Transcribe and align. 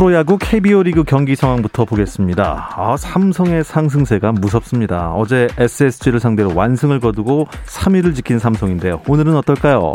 프로야구 0.00 0.38
KBO 0.38 0.82
리그 0.84 1.04
경기 1.04 1.36
상황부터 1.36 1.84
보겠습니다. 1.84 2.70
아, 2.74 2.96
삼성의 2.96 3.64
상승세가 3.64 4.32
무섭습니다. 4.32 5.12
어제 5.12 5.46
SSG를 5.58 6.20
상대로 6.20 6.54
완승을 6.54 7.00
거두고 7.00 7.48
3위를 7.66 8.14
지킨 8.14 8.38
삼성인데요. 8.38 9.02
오늘은 9.06 9.36
어떨까요? 9.36 9.92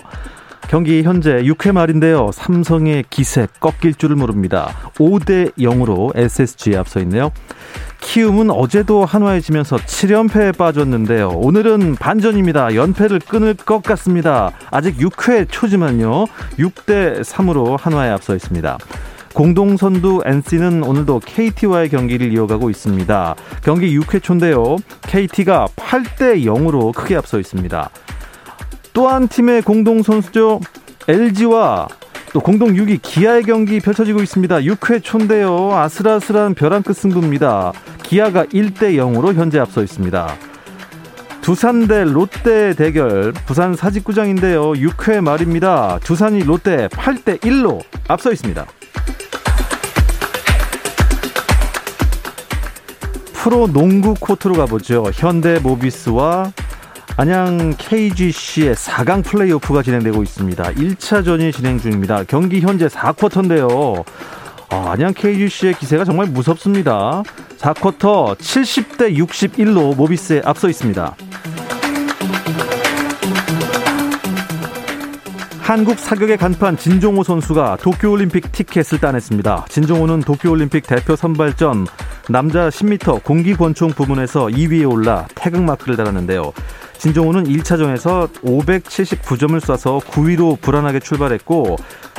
경기 0.70 1.02
현재 1.02 1.38
6회 1.38 1.72
말인데요. 1.72 2.30
삼성의 2.32 3.06
기세 3.10 3.48
꺾일 3.60 3.96
줄을 3.96 4.16
모릅니다. 4.16 4.92
5대 5.00 5.52
0으로 5.58 6.16
SSG에 6.16 6.78
앞서 6.78 7.00
있네요. 7.00 7.32
키움은 8.02 8.52
어제도 8.52 9.06
한화에 9.06 9.40
지면서 9.40 9.78
7연패에 9.78 10.56
빠졌는데요. 10.56 11.30
오늘은 11.30 11.96
반전입니다. 11.96 12.76
연패를 12.76 13.22
끊을 13.28 13.56
것 13.56 13.82
같습니다. 13.82 14.52
아직 14.70 15.00
6회 15.00 15.48
초지만요. 15.50 16.26
6대 16.60 17.22
3으로 17.22 17.80
한화에 17.80 18.12
앞서 18.12 18.36
있습니다. 18.36 18.78
공동선두 19.36 20.22
NC는 20.26 20.82
오늘도 20.84 21.20
KT와의 21.26 21.90
경기를 21.90 22.32
이어가고 22.32 22.70
있습니다. 22.70 23.36
경기 23.64 24.00
6회 24.00 24.24
초인데요. 24.24 24.78
KT가 25.02 25.68
8대 25.76 26.46
0으로 26.46 26.94
크게 26.96 27.18
앞서 27.18 27.38
있습니다. 27.38 27.90
또 28.94 29.10
한 29.10 29.28
팀의 29.28 29.64
공동 29.64 30.02
선수죠. 30.02 30.62
LG와 31.10 31.90
또 32.32 32.40
공동 32.40 32.70
6위 32.70 33.00
기아의 33.02 33.44
경기 33.44 33.82
펼쳐지고 33.82 34.24
있습니다. 34.24 34.56
6회 34.60 35.04
초인데요. 35.04 35.74
아슬아슬한 35.74 36.54
벼랑 36.54 36.82
끝 36.82 36.94
승부입니다. 36.94 37.74
기아가 38.04 38.46
1대 38.46 38.96
0으로 38.96 39.34
현재 39.34 39.60
앞서 39.60 39.84
있습니다. 39.84 40.34
두산 41.42 41.88
대 41.88 42.06
롯데 42.06 42.74
대결 42.74 43.34
부산 43.46 43.76
사직구장인데요. 43.76 44.72
6회 44.72 45.20
말입니다. 45.22 46.00
두산이 46.04 46.44
롯데 46.44 46.88
8대 46.88 47.38
1로 47.42 47.82
앞서 48.08 48.32
있습니다. 48.32 48.66
프로 53.46 53.68
농구 53.68 54.16
코트로 54.16 54.56
가보죠. 54.56 55.12
현대 55.14 55.60
모비스와 55.60 56.52
안양 57.16 57.76
KGC의 57.78 58.74
4강 58.74 59.24
플레이오프가 59.24 59.84
진행되고 59.84 60.24
있습니다. 60.24 60.64
1차전이 60.64 61.54
진행 61.54 61.78
중입니다. 61.78 62.24
경기 62.24 62.60
현재 62.62 62.88
4쿼터인데요. 62.88 64.04
아, 64.70 64.90
안양 64.94 65.14
KGC의 65.14 65.76
기세가 65.76 66.06
정말 66.06 66.26
무섭습니다. 66.26 67.22
4쿼터 67.60 68.36
70대 68.36 69.16
61로 69.16 69.96
모비스에 69.96 70.42
앞서 70.44 70.68
있습니다. 70.68 71.16
한국 75.60 76.00
사격의 76.00 76.38
간판 76.38 76.78
진종호 76.78 77.24
선수가 77.24 77.78
도쿄올림픽 77.82 78.52
티켓을 78.52 79.00
따냈습니다. 79.00 79.66
진종호는 79.70 80.22
도쿄올림픽 80.22 80.88
대표 80.88 81.16
선발전 81.16 81.86
남자 82.30 82.70
10m 82.70 83.24
공기권총 83.24 83.92
부문에서 83.92 84.48
2위에 84.48 84.90
올라 84.90 85.28
태극마크를 85.36 85.96
달았는데요. 85.96 86.54
진종호는 86.98 87.44
1차전에서 87.44 88.32
579점을 88.42 89.60
쏴서 89.60 90.00
9위로 90.02 90.60
불안하게 90.60 91.02
출발했고 91.02 91.78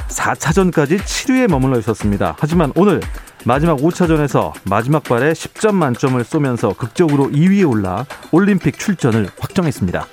4차전까지 0.08 0.98
7위에 0.98 1.50
머물러 1.50 1.78
있었습니다. 1.80 2.36
하지만 2.38 2.72
오늘 2.76 3.00
마지막 3.44 3.78
5차전에서 3.78 4.52
마지막 4.64 5.02
발에 5.02 5.32
10점 5.32 5.74
만점을 5.74 6.22
쏘면서 6.22 6.74
극적으로 6.74 7.28
2위에 7.30 7.68
올라 7.68 8.06
올림픽 8.30 8.78
출전을 8.78 9.28
확정했습니다. 9.38 10.06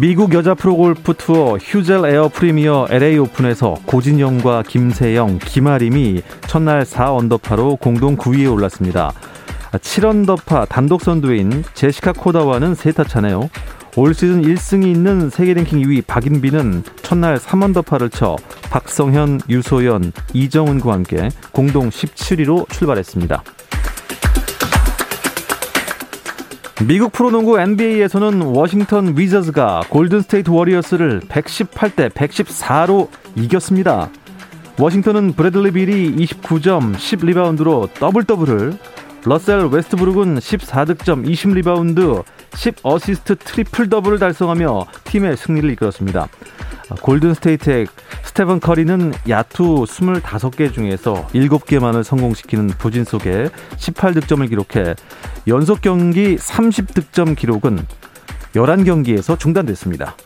미국 0.00 0.32
여자 0.32 0.54
프로골프 0.54 1.14
투어 1.14 1.56
휴젤 1.56 2.04
에어 2.04 2.28
프리미어 2.28 2.86
LA 2.88 3.18
오픈에서 3.18 3.74
고진영과 3.84 4.62
김세영, 4.62 5.38
김아림이 5.38 6.22
첫날 6.46 6.84
4언더파로 6.84 7.80
공동 7.80 8.16
9위에 8.16 8.52
올랐습니다. 8.52 9.12
7언더파 9.72 10.68
단독 10.68 11.02
선두인 11.02 11.64
제시카 11.74 12.12
코다와는 12.12 12.76
세 12.76 12.90
타 12.90 13.04
차네요. 13.04 13.50
올 13.96 14.14
시즌 14.14 14.42
1승이 14.42 14.86
있는 14.86 15.30
세계 15.30 15.54
랭킹 15.54 15.80
2위 15.80 16.06
박인비는 16.06 16.84
첫날 17.02 17.36
3언더파를 17.36 18.12
쳐 18.12 18.36
박성현, 18.70 19.40
유소연, 19.48 20.12
이정은과 20.32 20.92
함께 20.92 21.28
공동 21.50 21.88
17위로 21.90 22.68
출발했습니다. 22.70 23.42
미국 26.86 27.10
프로농구 27.10 27.58
NBA에서는 27.58 28.40
워싱턴 28.40 29.18
위저즈가 29.18 29.82
골든스테이트 29.88 30.48
워리어스를 30.48 31.20
118대 31.22 32.08
114로 32.10 33.08
이겼습니다. 33.34 34.08
워싱턴은 34.78 35.32
브래들리 35.32 35.72
빌이 35.72 36.14
29점 36.14 36.94
10리바운드로 36.94 37.92
더블 37.94 38.22
더블을 38.22 38.78
러셀 39.28 39.66
웨스트브룩은 39.66 40.38
14득점 40.38 41.28
20리바운드 41.28 42.24
10어시스트 42.52 43.38
트리플 43.38 43.90
더블을 43.90 44.18
달성하며 44.18 44.86
팀의 45.04 45.36
승리를 45.36 45.70
이끌었습니다. 45.72 46.28
골든스테이트의 47.02 47.88
스테븐 48.24 48.60
커리는 48.60 49.12
야투 49.28 49.84
25개 49.84 50.72
중에서 50.72 51.26
7개만을 51.34 52.04
성공시키는 52.04 52.68
부진 52.78 53.04
속에 53.04 53.50
18득점을 53.76 54.48
기록해 54.48 54.94
연속 55.46 55.82
경기 55.82 56.36
30득점 56.36 57.36
기록은 57.36 57.84
11경기에서 58.54 59.38
중단됐습니다. 59.38 60.16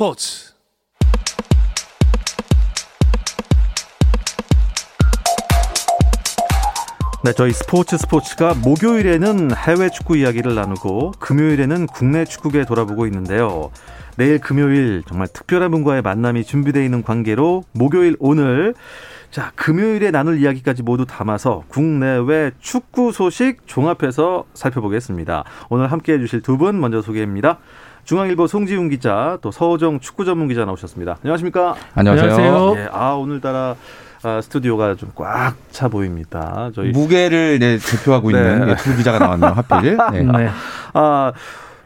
스포츠 0.00 0.54
네, 7.22 7.34
저희 7.34 7.52
스포츠 7.52 7.98
스포츠가 7.98 8.54
목요일에는 8.54 9.54
해외 9.54 9.90
축구 9.90 10.16
이야기를 10.16 10.54
나누고 10.54 11.12
금요일에는 11.18 11.86
국내 11.88 12.24
축구계 12.24 12.64
돌아보고 12.64 13.04
있는데요. 13.08 13.70
내일 14.20 14.38
금요일 14.38 15.02
정말 15.08 15.28
특별한 15.28 15.70
분과의 15.70 16.02
만남이 16.02 16.44
준비되어 16.44 16.82
있는 16.82 17.02
관계로 17.02 17.64
목요일 17.72 18.16
오늘 18.20 18.74
자, 19.30 19.50
금요일에 19.54 20.10
나눌 20.10 20.38
이야기까지 20.42 20.82
모두 20.82 21.06
담아서 21.06 21.62
국내외 21.68 22.50
축구 22.60 23.12
소식 23.12 23.66
종합해서 23.66 24.44
살펴보겠습니다. 24.52 25.44
오늘 25.70 25.90
함께 25.90 26.12
해주실 26.12 26.42
두 26.42 26.58
분 26.58 26.78
먼저 26.82 27.00
소개합니다. 27.00 27.60
중앙일보 28.04 28.46
송지훈 28.46 28.90
기자, 28.90 29.38
또 29.40 29.50
서호정 29.50 30.00
축구 30.00 30.26
전문 30.26 30.48
기자 30.48 30.66
나오셨습니다. 30.66 31.16
안녕하십니까? 31.22 31.76
안녕하세요. 31.94 32.34
안녕하세요. 32.34 32.74
예, 32.76 32.88
아, 32.92 33.12
오늘따라 33.14 33.74
아, 34.22 34.40
스튜디오가 34.42 34.96
좀 34.96 35.12
꽉 35.14 35.54
차 35.70 35.88
보입니다. 35.88 36.70
저희 36.74 36.90
무게를 36.90 37.58
네, 37.58 37.78
대표하고 37.78 38.32
네. 38.32 38.38
있는 38.38 38.76
두 38.76 38.94
기자가 38.96 39.18
나왔네요. 39.18 39.52
하필. 39.52 39.96
네. 40.12 40.22
네. 40.44 40.50
아, 40.92 41.32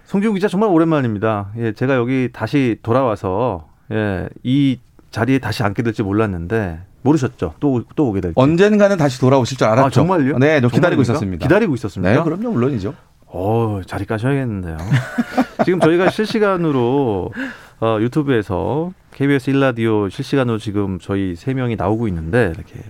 송지훈 0.06 0.34
기자 0.34 0.48
정말 0.48 0.70
오랜만입니다. 0.70 1.48
예, 1.58 1.72
제가 1.72 1.94
여기 1.96 2.30
다시 2.32 2.78
돌아와서 2.82 3.68
예, 3.90 4.28
이 4.42 4.78
자리에 5.10 5.38
다시 5.38 5.62
앉게 5.62 5.82
될지 5.82 6.02
몰랐는데 6.02 6.80
모르셨죠? 7.02 7.54
또 7.60 7.82
또 7.96 8.08
오게 8.08 8.20
될지. 8.20 8.34
언젠가는 8.36 8.96
다시 8.96 9.20
돌아오실 9.20 9.58
줄 9.58 9.66
알았죠. 9.66 9.86
아, 9.86 9.90
정말요? 9.90 10.38
네, 10.38 10.60
저 10.60 10.68
기다리고 10.68 11.02
있었습니다. 11.02 11.42
기다리고 11.44 11.74
있었습니다. 11.74 12.12
네, 12.12 12.22
그럼요, 12.22 12.50
물론이죠. 12.50 12.94
어, 13.26 13.80
자리 13.86 14.04
까셔야겠는데요. 14.04 14.76
지금 15.64 15.80
저희가 15.80 16.10
실시간으로 16.10 17.32
어, 17.80 17.98
유튜브에서 18.00 18.92
KBS 19.12 19.50
일라디오 19.50 20.08
실시간으로 20.08 20.58
지금 20.58 20.98
저희 21.00 21.34
세 21.36 21.52
명이 21.54 21.76
나오고 21.76 22.08
있는데 22.08 22.52
이렇게 22.54 22.80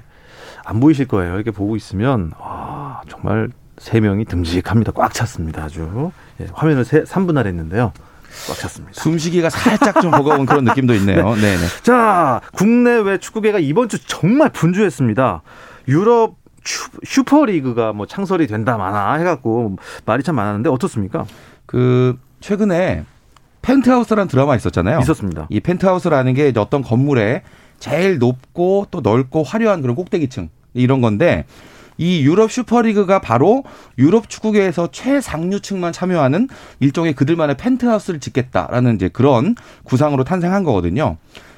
안 0.65 0.81
보이실 0.81 1.07
거예요. 1.09 1.35
이렇게 1.35 1.51
보고 1.51 1.77
있으면 1.77 2.33
와 2.39 3.03
정말 3.09 3.51
세 3.79 4.01
명이 4.01 4.25
듬직합니다. 4.27 4.93
꽉 4.93 5.13
찼습니다. 5.13 5.65
아주 5.65 6.11
예, 6.41 6.47
화면을 6.53 6.85
세, 6.85 7.03
3분할 7.03 7.47
했는데요. 7.47 7.93
꽉 8.49 8.59
찼습니다. 8.59 9.01
숨쉬기가 9.01 9.51
살짝 9.51 10.01
좀 10.01 10.11
버거운 10.11 10.47
그런 10.47 10.65
느낌도 10.65 10.95
있네요. 10.95 11.35
네. 11.37 11.57
네 11.57 11.67
자, 11.83 12.41
국내외 12.53 13.19
축구계가 13.19 13.59
이번 13.59 13.89
주 13.89 13.99
정말 14.07 14.51
분주했습니다. 14.51 15.43
유럽 15.89 16.37
슈퍼리그가 17.05 17.93
뭐 17.93 18.07
창설이 18.07 18.47
된다 18.47 18.77
마나 18.79 19.15
해갖고 19.15 19.77
말이 20.07 20.23
참 20.23 20.37
많았는데 20.37 20.71
어떻습니까? 20.71 21.27
그 21.67 22.19
최근에 22.41 23.05
펜트하우스라는 23.63 24.29
드라마 24.29 24.57
있었잖아요. 24.57 25.01
있었습니다. 25.01 25.47
이 25.51 25.61
펜트하우스라는 25.61 26.35
게 26.35 26.53
어떤 26.57 26.83
건물에 26.83 27.43
제일 27.79 28.19
높고 28.19 28.87
또 28.91 29.01
넓고 29.01 29.43
화려한 29.43 29.83
그런 29.83 29.97
꼭대기층 29.97 30.49
이런 30.75 31.01
건데 31.01 31.45
이 31.97 32.23
유럽 32.23 32.51
슈퍼리그가 32.51 33.21
바로 33.21 33.65
유럽 33.99 34.29
축구계에서 34.29 34.89
최상류층만 34.91 35.93
참여하는 35.93 36.49
일종의 36.81 37.15
그들만의 37.15 37.57
펜트하우스를 37.57 38.21
짓겠다라는 38.21 38.97
이제 38.97 39.09
그런 39.09 39.55
구상으로 39.85 40.25
탄생한 40.25 40.65
거거든요. 40.65 41.17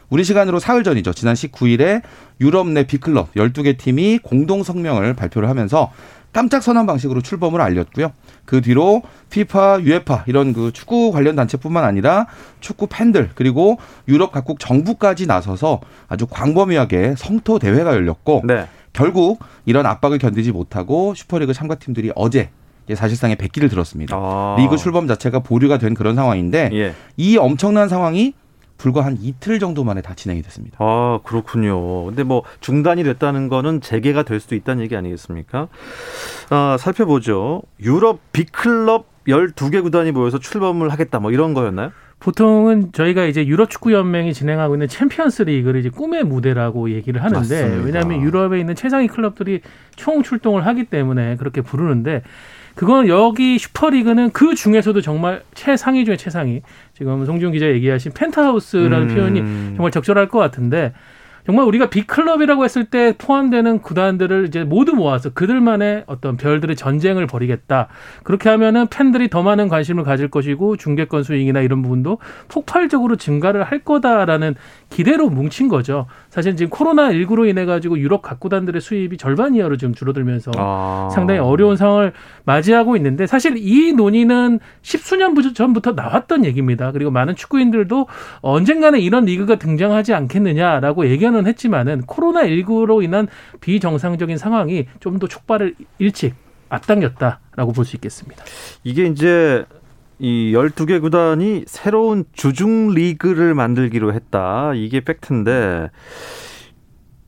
우리 0.08 0.22
시간으로 0.24 0.60
사흘 0.60 0.84
전이죠. 0.84 1.12
지난 1.12 1.34
19일에 1.34 2.02
유럽 2.40 2.68
내 2.68 2.86
B클럽 2.86 3.34
12개 3.34 3.76
팀이 3.76 4.18
공동 4.22 4.62
성명을 4.62 5.14
발표를 5.14 5.48
하면서 5.48 5.90
깜짝 6.36 6.62
선언 6.62 6.84
방식으로 6.84 7.22
출범을 7.22 7.62
알렸고요. 7.62 8.12
그 8.44 8.60
뒤로 8.60 9.00
피파, 9.30 9.80
유에파 9.80 10.24
이런 10.26 10.52
그 10.52 10.70
축구 10.70 11.10
관련 11.10 11.34
단체뿐만 11.34 11.82
아니라 11.82 12.26
축구 12.60 12.88
팬들 12.90 13.30
그리고 13.34 13.78
유럽 14.06 14.32
각국 14.32 14.60
정부까지 14.60 15.26
나서서 15.26 15.80
아주 16.08 16.26
광범위하게 16.26 17.14
성토 17.16 17.58
대회가 17.58 17.94
열렸고 17.94 18.42
네. 18.44 18.66
결국 18.92 19.38
이런 19.64 19.86
압박을 19.86 20.18
견디지 20.18 20.52
못하고 20.52 21.14
슈퍼리그 21.14 21.54
참가팀들이 21.54 22.12
어제 22.14 22.50
사실상의 22.94 23.36
백기를 23.36 23.70
들었습니다. 23.70 24.14
아. 24.14 24.56
리그 24.58 24.76
출범 24.76 25.06
자체가 25.06 25.38
보류가 25.38 25.78
된 25.78 25.94
그런 25.94 26.16
상황인데 26.16 26.68
예. 26.74 26.94
이 27.16 27.38
엄청난 27.38 27.88
상황이 27.88 28.34
불과 28.78 29.04
한 29.04 29.16
이틀 29.20 29.58
정도 29.58 29.84
만에 29.84 30.02
다 30.02 30.14
진행이 30.14 30.42
됐습니다. 30.42 30.76
아, 30.80 31.20
그렇군요. 31.24 32.04
근데 32.04 32.22
뭐 32.22 32.42
중단이 32.60 33.04
됐다는 33.04 33.48
거는 33.48 33.80
재개가 33.80 34.22
될 34.24 34.40
수도 34.40 34.54
있다는 34.54 34.82
얘기 34.82 34.96
아니겠습니까? 34.96 35.68
아, 36.50 36.76
살펴보죠. 36.78 37.62
유럽 37.80 38.20
빅클럽 38.32 39.06
12개 39.28 39.82
구단이 39.82 40.12
모여서 40.12 40.38
출범을 40.38 40.88
하겠다 40.90 41.18
뭐 41.18 41.32
이런 41.32 41.52
거였나요? 41.52 41.90
보통은 42.18 42.92
저희가 42.92 43.26
이제 43.26 43.46
유럽 43.46 43.68
축구 43.68 43.92
연맹이 43.92 44.32
진행하고 44.32 44.74
있는 44.74 44.88
챔피언스 44.88 45.42
리그를 45.42 45.80
이제 45.80 45.90
꿈의 45.90 46.24
무대라고 46.24 46.90
얘기를 46.90 47.22
하는데 47.22 47.38
맞습니다. 47.38 47.84
왜냐하면 47.84 48.22
유럽에 48.22 48.58
있는 48.58 48.74
최상위 48.74 49.08
클럽들이 49.08 49.60
총 49.96 50.22
출동을 50.22 50.64
하기 50.66 50.84
때문에 50.84 51.36
그렇게 51.36 51.60
부르는데 51.60 52.22
근데 52.76 53.08
여기 53.08 53.58
슈퍼리그는 53.58 54.30
그 54.30 54.54
중에서도 54.54 55.00
정말 55.00 55.42
최상위 55.54 56.04
중에 56.04 56.16
최상위. 56.16 56.60
지금 56.92 57.24
송지훈 57.24 57.52
기자 57.52 57.66
얘기하신 57.66 58.12
펜트하우스라는 58.12 59.10
음. 59.10 59.14
표현이 59.14 59.40
정말 59.76 59.90
적절할 59.90 60.28
것 60.28 60.38
같은데 60.38 60.92
정말 61.46 61.64
우리가 61.66 61.88
빅클럽이라고 61.88 62.64
했을 62.64 62.84
때 62.86 63.14
포함되는 63.16 63.80
구단들을 63.80 64.46
이제 64.48 64.64
모두 64.64 64.94
모아서 64.94 65.30
그들만의 65.30 66.04
어떤 66.06 66.36
별들의 66.36 66.74
전쟁을 66.74 67.28
벌이겠다. 67.28 67.86
그렇게 68.24 68.48
하면은 68.48 68.88
팬들이 68.88 69.30
더 69.30 69.44
많은 69.44 69.68
관심을 69.68 70.02
가질 70.02 70.28
것이고 70.28 70.76
중계권 70.76 71.22
수익이나 71.22 71.60
이런 71.60 71.82
부분도 71.82 72.18
폭발적으로 72.48 73.14
증가를 73.14 73.62
할 73.62 73.78
거다라는 73.78 74.56
기대로 74.90 75.30
뭉친 75.30 75.68
거죠. 75.68 76.06
사실 76.36 76.54
지금 76.54 76.68
코로나 76.68 77.08
19로 77.12 77.48
인해 77.48 77.64
가지고 77.64 77.98
유럽 77.98 78.20
각 78.20 78.40
구단들의 78.40 78.82
수입이 78.82 79.16
절반 79.16 79.54
이하로 79.54 79.78
지금 79.78 79.94
줄어들면서 79.94 80.50
아. 80.58 81.08
상당히 81.10 81.40
어려운 81.40 81.78
상황을 81.78 82.12
맞이하고 82.44 82.94
있는데 82.98 83.26
사실 83.26 83.54
이 83.56 83.94
논의는 83.94 84.60
십수년 84.82 85.34
전부터 85.54 85.92
나왔던 85.92 86.44
얘기입니다. 86.44 86.92
그리고 86.92 87.10
많은 87.10 87.36
축구인들도 87.36 88.06
언젠가는 88.42 89.00
이런 89.00 89.24
리그가 89.24 89.56
등장하지 89.56 90.12
않겠느냐라고 90.12 91.08
예견은 91.08 91.46
했지만은 91.46 92.02
코로나 92.02 92.42
19로 92.42 93.02
인한 93.02 93.28
비정상적인 93.62 94.36
상황이 94.36 94.86
좀 95.00 95.16
더 95.16 95.26
촉발을 95.26 95.74
일찍 95.98 96.34
앞당겼다라고 96.68 97.72
볼 97.72 97.86
수 97.86 97.96
있겠습니다. 97.96 98.44
이게 98.84 99.06
이제 99.06 99.64
이 100.18 100.52
12개 100.52 101.00
구단이 101.00 101.64
새로운 101.66 102.24
주중 102.32 102.90
리그를 102.94 103.54
만들기로 103.54 104.14
했다. 104.14 104.72
이게 104.74 105.00
팩트인데 105.00 105.90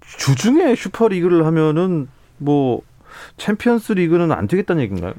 주중에 0.00 0.74
슈퍼리그를 0.74 1.44
하면은 1.46 2.08
뭐 2.38 2.80
챔피언스 3.36 3.92
리그는 3.92 4.32
안 4.32 4.48
되겠다는 4.48 4.82
얘기인가요? 4.84 5.12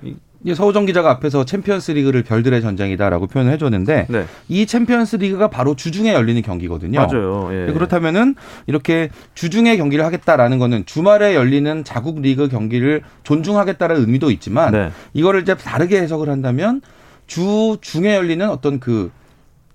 서우정 0.56 0.86
기자가 0.86 1.12
앞에서 1.12 1.44
챔피언스 1.44 1.92
리그를 1.92 2.24
별들의 2.24 2.62
전쟁이다라고 2.62 3.28
표현을 3.28 3.52
해줬는데 3.54 4.08
네. 4.10 4.26
이 4.48 4.66
챔피언스 4.66 5.18
리그가 5.18 5.50
바로 5.50 5.76
주중에 5.76 6.14
열리는 6.14 6.42
경기거든요. 6.42 6.98
맞아요. 6.98 7.50
예. 7.52 7.74
그렇다면은 7.74 8.36
이렇게 8.66 9.10
주중에 9.36 9.76
경기를 9.76 10.06
하겠다라는 10.06 10.58
거는 10.58 10.86
주말에 10.86 11.36
열리는 11.36 11.84
자국 11.84 12.22
리그 12.22 12.48
경기를 12.48 13.02
존중하겠다라는 13.24 14.02
의미도 14.02 14.32
있지만 14.32 14.72
네. 14.72 14.92
이거를 15.14 15.42
이제 15.42 15.56
다르게 15.56 16.02
해석을 16.02 16.30
한다면 16.30 16.82
주 17.30 17.78
중에 17.80 18.16
열리는 18.16 18.50
어떤 18.50 18.80
그 18.80 19.12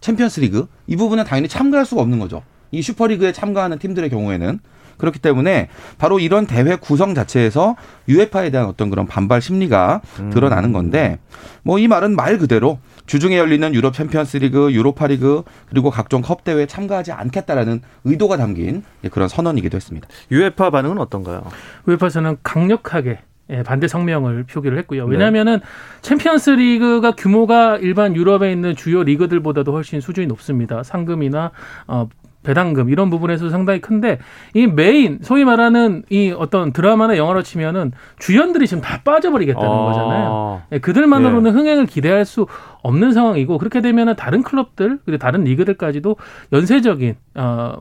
챔피언스 0.00 0.40
리그 0.40 0.66
이 0.86 0.96
부분은 0.96 1.24
당연히 1.24 1.48
참가할 1.48 1.86
수가 1.86 2.02
없는 2.02 2.18
거죠. 2.18 2.42
이 2.72 2.82
슈퍼리그에 2.82 3.32
참가하는 3.32 3.78
팀들의 3.78 4.10
경우에는 4.10 4.58
그렇기 4.98 5.18
때문에 5.20 5.68
바로 5.98 6.18
이런 6.18 6.46
대회 6.46 6.76
구성 6.76 7.14
자체에서 7.14 7.76
유에파에 8.08 8.50
대한 8.50 8.66
어떤 8.66 8.90
그런 8.90 9.06
반발 9.06 9.40
심리가 9.40 10.00
음. 10.20 10.30
드러나는 10.30 10.72
건데 10.72 11.18
뭐 11.62 11.78
이 11.78 11.88
말은 11.88 12.14
말 12.16 12.38
그대로 12.38 12.78
주중에 13.06 13.38
열리는 13.38 13.72
유럽 13.74 13.94
챔피언스리그, 13.94 14.72
유로파리그 14.72 15.42
그리고 15.68 15.90
각종 15.90 16.22
컵 16.22 16.42
대회에 16.44 16.66
참가하지 16.66 17.12
않겠다라는 17.12 17.82
의도가 18.04 18.36
담긴 18.36 18.82
그런 19.10 19.28
선언이기도 19.28 19.76
했습니다. 19.76 20.08
유에파 20.30 20.70
반응은 20.70 20.98
어떤가요? 20.98 21.44
유에파에서는 21.86 22.38
강력하게 22.42 23.20
예, 23.50 23.62
반대 23.62 23.88
성명을 23.88 24.44
표하기를 24.44 24.78
했고요. 24.78 25.04
왜냐하면은 25.04 25.60
네. 25.60 25.66
챔피언스 26.00 26.50
리그가 26.50 27.12
규모가 27.12 27.76
일반 27.78 28.16
유럽에 28.16 28.50
있는 28.50 28.74
주요 28.74 29.02
리그들보다도 29.02 29.72
훨씬 29.72 30.00
수준이 30.00 30.26
높습니다. 30.26 30.82
상금이나 30.82 31.50
어, 31.86 32.08
배당금 32.44 32.90
이런 32.90 33.10
부분에서 33.10 33.50
상당히 33.50 33.80
큰데 33.80 34.18
이 34.52 34.66
메인 34.66 35.18
소위 35.22 35.44
말하는 35.44 36.04
이 36.10 36.32
어떤 36.36 36.72
드라마나 36.72 37.16
영화로 37.16 37.42
치면은 37.42 37.92
주연들이 38.18 38.66
지금 38.66 38.82
다 38.82 39.00
빠져버리겠다는 39.02 39.68
아. 39.68 39.84
거잖아요. 39.84 40.62
예, 40.72 40.78
그들만으로는 40.78 41.50
예. 41.50 41.54
흥행을 41.54 41.86
기대할 41.86 42.24
수 42.24 42.46
없는 42.82 43.12
상황이고 43.12 43.58
그렇게 43.58 43.80
되면은 43.80 44.14
다른 44.16 44.42
클럽들 44.42 45.00
그리고 45.04 45.18
다른 45.18 45.44
리그들까지도 45.44 46.16
연쇄적인 46.52 47.16
어 47.34 47.76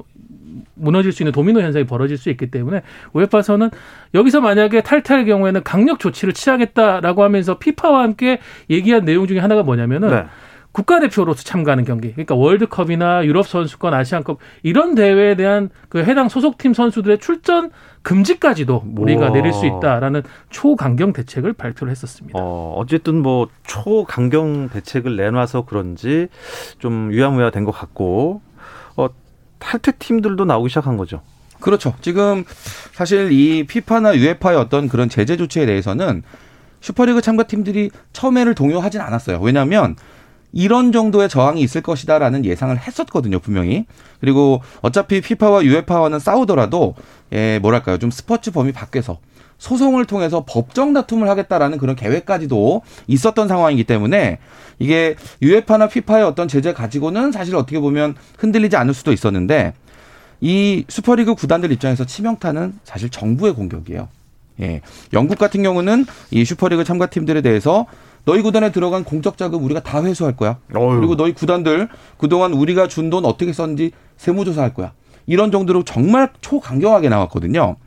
무너질 0.76 1.12
수 1.12 1.24
있는 1.24 1.32
도미노 1.32 1.62
현상이 1.62 1.86
벌어질 1.86 2.18
수 2.18 2.30
있기 2.30 2.52
때문에 2.52 2.82
우에파에서는 3.14 3.70
여기서 4.14 4.42
만약에 4.42 4.82
탈퇴할 4.82 5.26
경우에는 5.26 5.64
강력 5.64 6.00
조치를 6.00 6.34
취하겠다라고 6.34 7.24
하면서 7.24 7.58
피파와 7.58 8.04
함께 8.04 8.40
얘기한 8.70 9.06
내용 9.06 9.28
중에 9.28 9.40
하나가 9.40 9.64
뭐냐면은 9.64 10.10
네. 10.10 10.26
국가대표로서 10.74 11.44
참가하는 11.44 11.86
경기, 11.86 12.12
그러니까 12.12 12.34
월드컵이나 12.34 13.26
유럽 13.26 13.48
선수권, 13.48 13.94
아시안컵 13.94 14.40
이런 14.64 14.96
대회에 14.96 15.36
대한 15.36 15.70
그 15.88 16.04
해당 16.04 16.30
소속팀 16.30 16.74
선수들의 16.74 17.20
출전 17.20 17.70
금지까지도 18.02 18.84
우리가 18.98 19.30
내릴 19.30 19.54
수 19.54 19.68
있다라는 19.68 20.24
초강경 20.50 21.14
대책을 21.14 21.54
발표를 21.54 21.92
했었습니다. 21.92 22.40
어, 22.42 22.74
어쨌든 22.76 23.22
뭐 23.22 23.48
초강경 23.68 24.70
대책을 24.70 25.16
내놔서 25.16 25.66
그런지 25.66 26.28
좀 26.80 27.14
유야무야 27.14 27.52
된 27.52 27.66
것 27.66 27.72
같고 27.72 28.42
어, 28.98 29.08
탈퇴 29.64 29.94
팀들도 29.94 30.44
나오기 30.46 30.70
시작한 30.70 30.98
거죠. 30.98 31.22
그렇죠. 31.60 31.96
지금 32.02 32.44
사실 32.92 33.32
이 33.32 33.66
피파나 33.66 34.18
유에파의 34.18 34.58
어떤 34.58 34.90
그런 34.90 35.08
제재 35.08 35.38
조치에 35.38 35.66
대해서는 35.66 36.24
슈퍼리그 36.82 37.22
참가 37.22 37.44
팀들이 37.44 37.90
처음에를 38.12 38.54
동요하진 38.54 39.00
않았어요. 39.00 39.40
왜냐하면 39.40 39.96
이런 40.52 40.92
정도의 40.92 41.30
저항이 41.30 41.62
있을 41.62 41.82
것이다라는 41.82 42.46
예상을 42.46 42.78
했었거든요, 42.78 43.40
분명히. 43.40 43.86
그리고 44.20 44.62
어차피 44.82 45.22
피파와 45.22 45.64
유에파와는 45.64 46.20
싸우더라도 46.20 46.96
예, 47.32 47.60
뭐랄까요? 47.60 47.98
좀 47.98 48.12
스포츠 48.12 48.52
범위 48.52 48.74
밖에서 48.74 49.20
소송을 49.64 50.04
통해서 50.04 50.44
법정 50.46 50.92
다툼을 50.92 51.30
하겠다라는 51.30 51.78
그런 51.78 51.96
계획까지도 51.96 52.82
있었던 53.08 53.48
상황이기 53.48 53.86
때문에 53.86 54.40
이게 54.78 55.16
유에파나 55.42 55.88
피파의 55.88 56.26
어떤 56.26 56.50
제재 56.50 56.74
가지고는 56.74 57.32
사실 57.32 57.56
어떻게 57.56 57.80
보면 57.80 58.16
흔들리지 58.38 58.76
않을 58.76 58.94
수도 58.94 59.14
있었는데 59.14 59.72
이 60.42 60.84
슈퍼리그 60.90 61.36
구단들 61.36 61.72
입장에서 61.72 62.04
치명타는 62.04 62.80
사실 62.84 63.08
정부의 63.10 63.54
공격이에요. 63.54 64.10
예. 64.60 64.82
영국 65.14 65.38
같은 65.40 65.64
경우는 65.64 66.08
이 66.32 66.44
슈퍼리그 66.44 66.84
참가 66.84 67.06
팀들에 67.06 67.40
대해서 67.40 67.86
너희 68.26 68.42
구단에 68.42 68.74
들어간 68.74 69.06
공적 69.06 69.38
자금 69.38 69.64
우리가 69.64 69.82
다 69.82 70.04
회수할 70.04 70.36
거야. 70.36 70.58
어휴. 70.76 70.98
그리고 70.98 71.16
너희 71.16 71.32
구단들 71.34 71.88
그동안 72.18 72.52
우리가 72.52 72.90
준 72.90 73.10
돈 73.10 73.24
어떻게 73.24 73.54
썼는지 73.54 73.92
세무조사할 74.18 74.74
거야. 74.74 74.92
이런 75.26 75.52
정도로 75.52 75.84
정말 75.86 76.32
초강경하게 76.42 77.08
나왔거든요. 77.08 77.78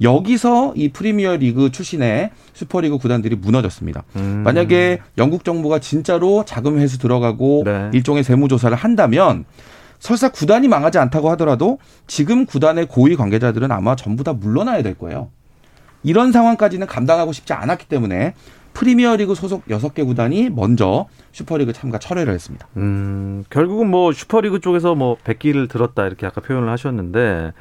여기서 0.00 0.74
이 0.76 0.90
프리미어 0.90 1.36
리그 1.36 1.70
출신의 1.70 2.30
슈퍼리그 2.52 2.98
구단들이 2.98 3.36
무너졌습니다. 3.36 4.04
음. 4.16 4.42
만약에 4.44 5.00
영국 5.18 5.44
정부가 5.44 5.78
진짜로 5.78 6.44
자금 6.44 6.78
회수 6.78 6.98
들어가고 6.98 7.62
네. 7.64 7.90
일종의 7.92 8.24
세무조사를 8.24 8.76
한다면 8.76 9.44
설사 9.98 10.28
구단이 10.28 10.68
망하지 10.68 10.98
않다고 10.98 11.30
하더라도 11.30 11.78
지금 12.06 12.44
구단의 12.44 12.86
고위 12.86 13.16
관계자들은 13.16 13.72
아마 13.72 13.96
전부 13.96 14.24
다 14.24 14.32
물러나야 14.32 14.82
될 14.82 14.94
거예요. 14.94 15.30
이런 16.02 16.30
상황까지는 16.32 16.86
감당하고 16.86 17.32
싶지 17.32 17.52
않았기 17.52 17.86
때문에 17.86 18.34
프리미어리그 18.74 19.34
소속 19.34 19.62
여섯 19.70 19.94
개 19.94 20.02
구단이 20.02 20.50
먼저 20.50 21.06
슈퍼리그 21.32 21.72
참가 21.72 21.98
철회를 21.98 22.34
했습니다. 22.34 22.68
음, 22.76 23.42
결국은 23.48 23.90
뭐 23.90 24.12
슈퍼리그 24.12 24.60
쪽에서 24.60 24.94
뭐 24.94 25.16
백기를 25.24 25.66
들었다 25.66 26.06
이렇게 26.06 26.26
아까 26.26 26.42
표현을 26.42 26.68
하셨는데 26.68 27.54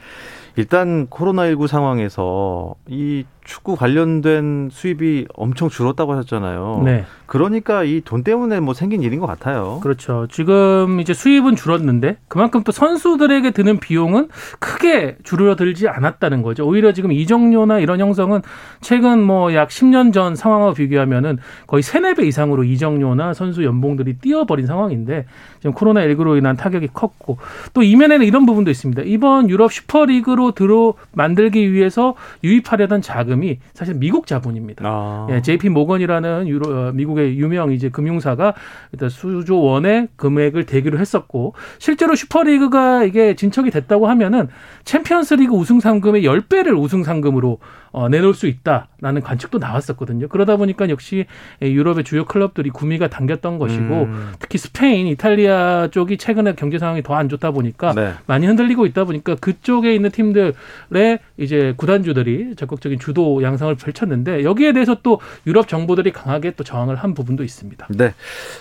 일단 0.58 1.08
코로나19 1.08 1.68
상황에서 1.68 2.76
이 2.88 3.26
축구 3.46 3.76
관련된 3.76 4.70
수입이 4.72 5.28
엄청 5.36 5.70
줄었다고 5.70 6.12
하셨잖아요. 6.14 6.82
네. 6.84 7.06
그러니까 7.28 7.84
이 7.84 8.02
돈 8.06 8.24
때문에 8.24 8.60
뭐 8.60 8.74
생긴 8.74 9.02
일인 9.02 9.20
것 9.20 9.26
같아요. 9.26 9.80
그렇죠. 9.82 10.28
지금 10.30 11.00
이제 11.00 11.14
수입은 11.14 11.56
줄었는데 11.56 12.18
그만큼 12.28 12.64
또 12.64 12.72
선수들에게 12.72 13.52
드는 13.52 13.80
비용은 13.80 14.28
크게 14.60 15.18
줄어들지 15.24 15.88
않았다는 15.88 16.42
거죠. 16.44 16.68
오히려 16.68 16.92
지금 16.94 17.12
이정료나 17.12 17.80
이런 17.80 18.00
형성은 18.00 18.42
최근 18.82 19.24
뭐 19.24 19.54
약 19.54 19.70
10년 19.70 20.12
전 20.12 20.36
상황과 20.36 20.74
비교하면은 20.74 21.38
거의 21.68 21.82
3, 21.84 22.04
4배 22.04 22.26
이상으로 22.26 22.64
이정료나 22.64 23.34
선수 23.34 23.64
연봉들이 23.64 24.18
뛰어버린 24.20 24.66
상황인데 24.68 25.26
지금 25.60 25.74
코로나19로 25.74 26.38
인한 26.38 26.56
타격이 26.58 26.90
컸고 26.94 27.38
또 27.74 27.84
이면에는 27.84 28.26
이런 28.26 28.46
부분도 28.46 28.70
있습니다. 28.72 29.04
이번 29.06 29.50
유럽 29.50 29.72
슈퍼리그로 29.72 30.52
들어 30.52 30.94
만들기 31.14 31.72
위해서 31.72 32.16
유입하려던 32.44 33.02
자금 33.02 33.35
자금이 33.36 33.60
사실 33.74 33.96
미국 33.96 34.26
자본입니다. 34.26 34.84
아. 34.86 35.28
예, 35.30 35.42
JP 35.42 35.70
모건이라는 35.70 36.48
유로, 36.48 36.70
어, 36.70 36.92
미국의 36.94 37.38
유명 37.38 37.72
이제 37.72 37.90
금융사가 37.90 38.54
일단 38.92 39.10
수조 39.10 39.62
원의 39.62 40.08
금액을 40.16 40.66
대기로 40.66 40.98
했었고 40.98 41.54
실제로 41.78 42.16
슈퍼리그가 42.16 43.04
이게 43.04 43.36
진척이 43.36 43.70
됐다고 43.70 44.08
하면은 44.08 44.48
챔피언스리그 44.86 45.54
우승 45.54 45.80
상금의 45.80 46.24
10배를 46.24 46.80
우승 46.80 47.04
상금으로 47.04 47.60
어, 47.98 48.10
내놓을 48.10 48.34
수 48.34 48.48
있다라는 48.48 49.22
관측도 49.22 49.58
나왔었거든요. 49.58 50.28
그러다 50.28 50.58
보니까 50.58 50.90
역시 50.90 51.26
유럽의 51.62 52.04
주요 52.04 52.26
클럽들이 52.26 52.70
구미가 52.70 53.08
당겼던 53.08 53.58
것이고 53.58 54.04
음. 54.04 54.34
특히 54.38 54.58
스페인, 54.58 55.08
이탈리아 55.08 55.88
쪽이 55.92 56.18
최근에 56.18 56.56
경제 56.56 56.78
상황이 56.78 57.02
더 57.02 57.16
안 57.16 57.30
좋다 57.30 57.52
보니까 57.52 57.94
네. 57.94 58.12
많이 58.28 58.46
흔들리고 58.46 58.86
있다 58.86 59.06
보니까 59.06 59.36
그쪽에 59.36 59.96
있는 59.96 60.12
팀들의 60.12 61.20
이제 61.38 61.74
구단주들이 61.78 62.56
적극적인 62.58 63.00
주도 63.00 63.42
양상을 63.42 63.74
펼쳤는데 63.76 64.44
여기에 64.44 64.74
대해서 64.74 64.98
또 65.02 65.22
유럽 65.48 65.70
정부들이 65.70 66.12
강하게 66.12 66.52
또 66.58 66.66
저항을 66.66 66.98
한 66.98 67.14
부분도 67.14 67.44
있습니다. 67.46 67.88
네. 67.92 68.14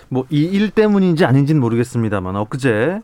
뭐 0.08 0.24
이 0.30 0.44
일 0.54 0.70
때문인지 0.70 1.24
아닌지는 1.24 1.60
모르겠습니다만 1.60 2.36
엊그제 2.36 3.00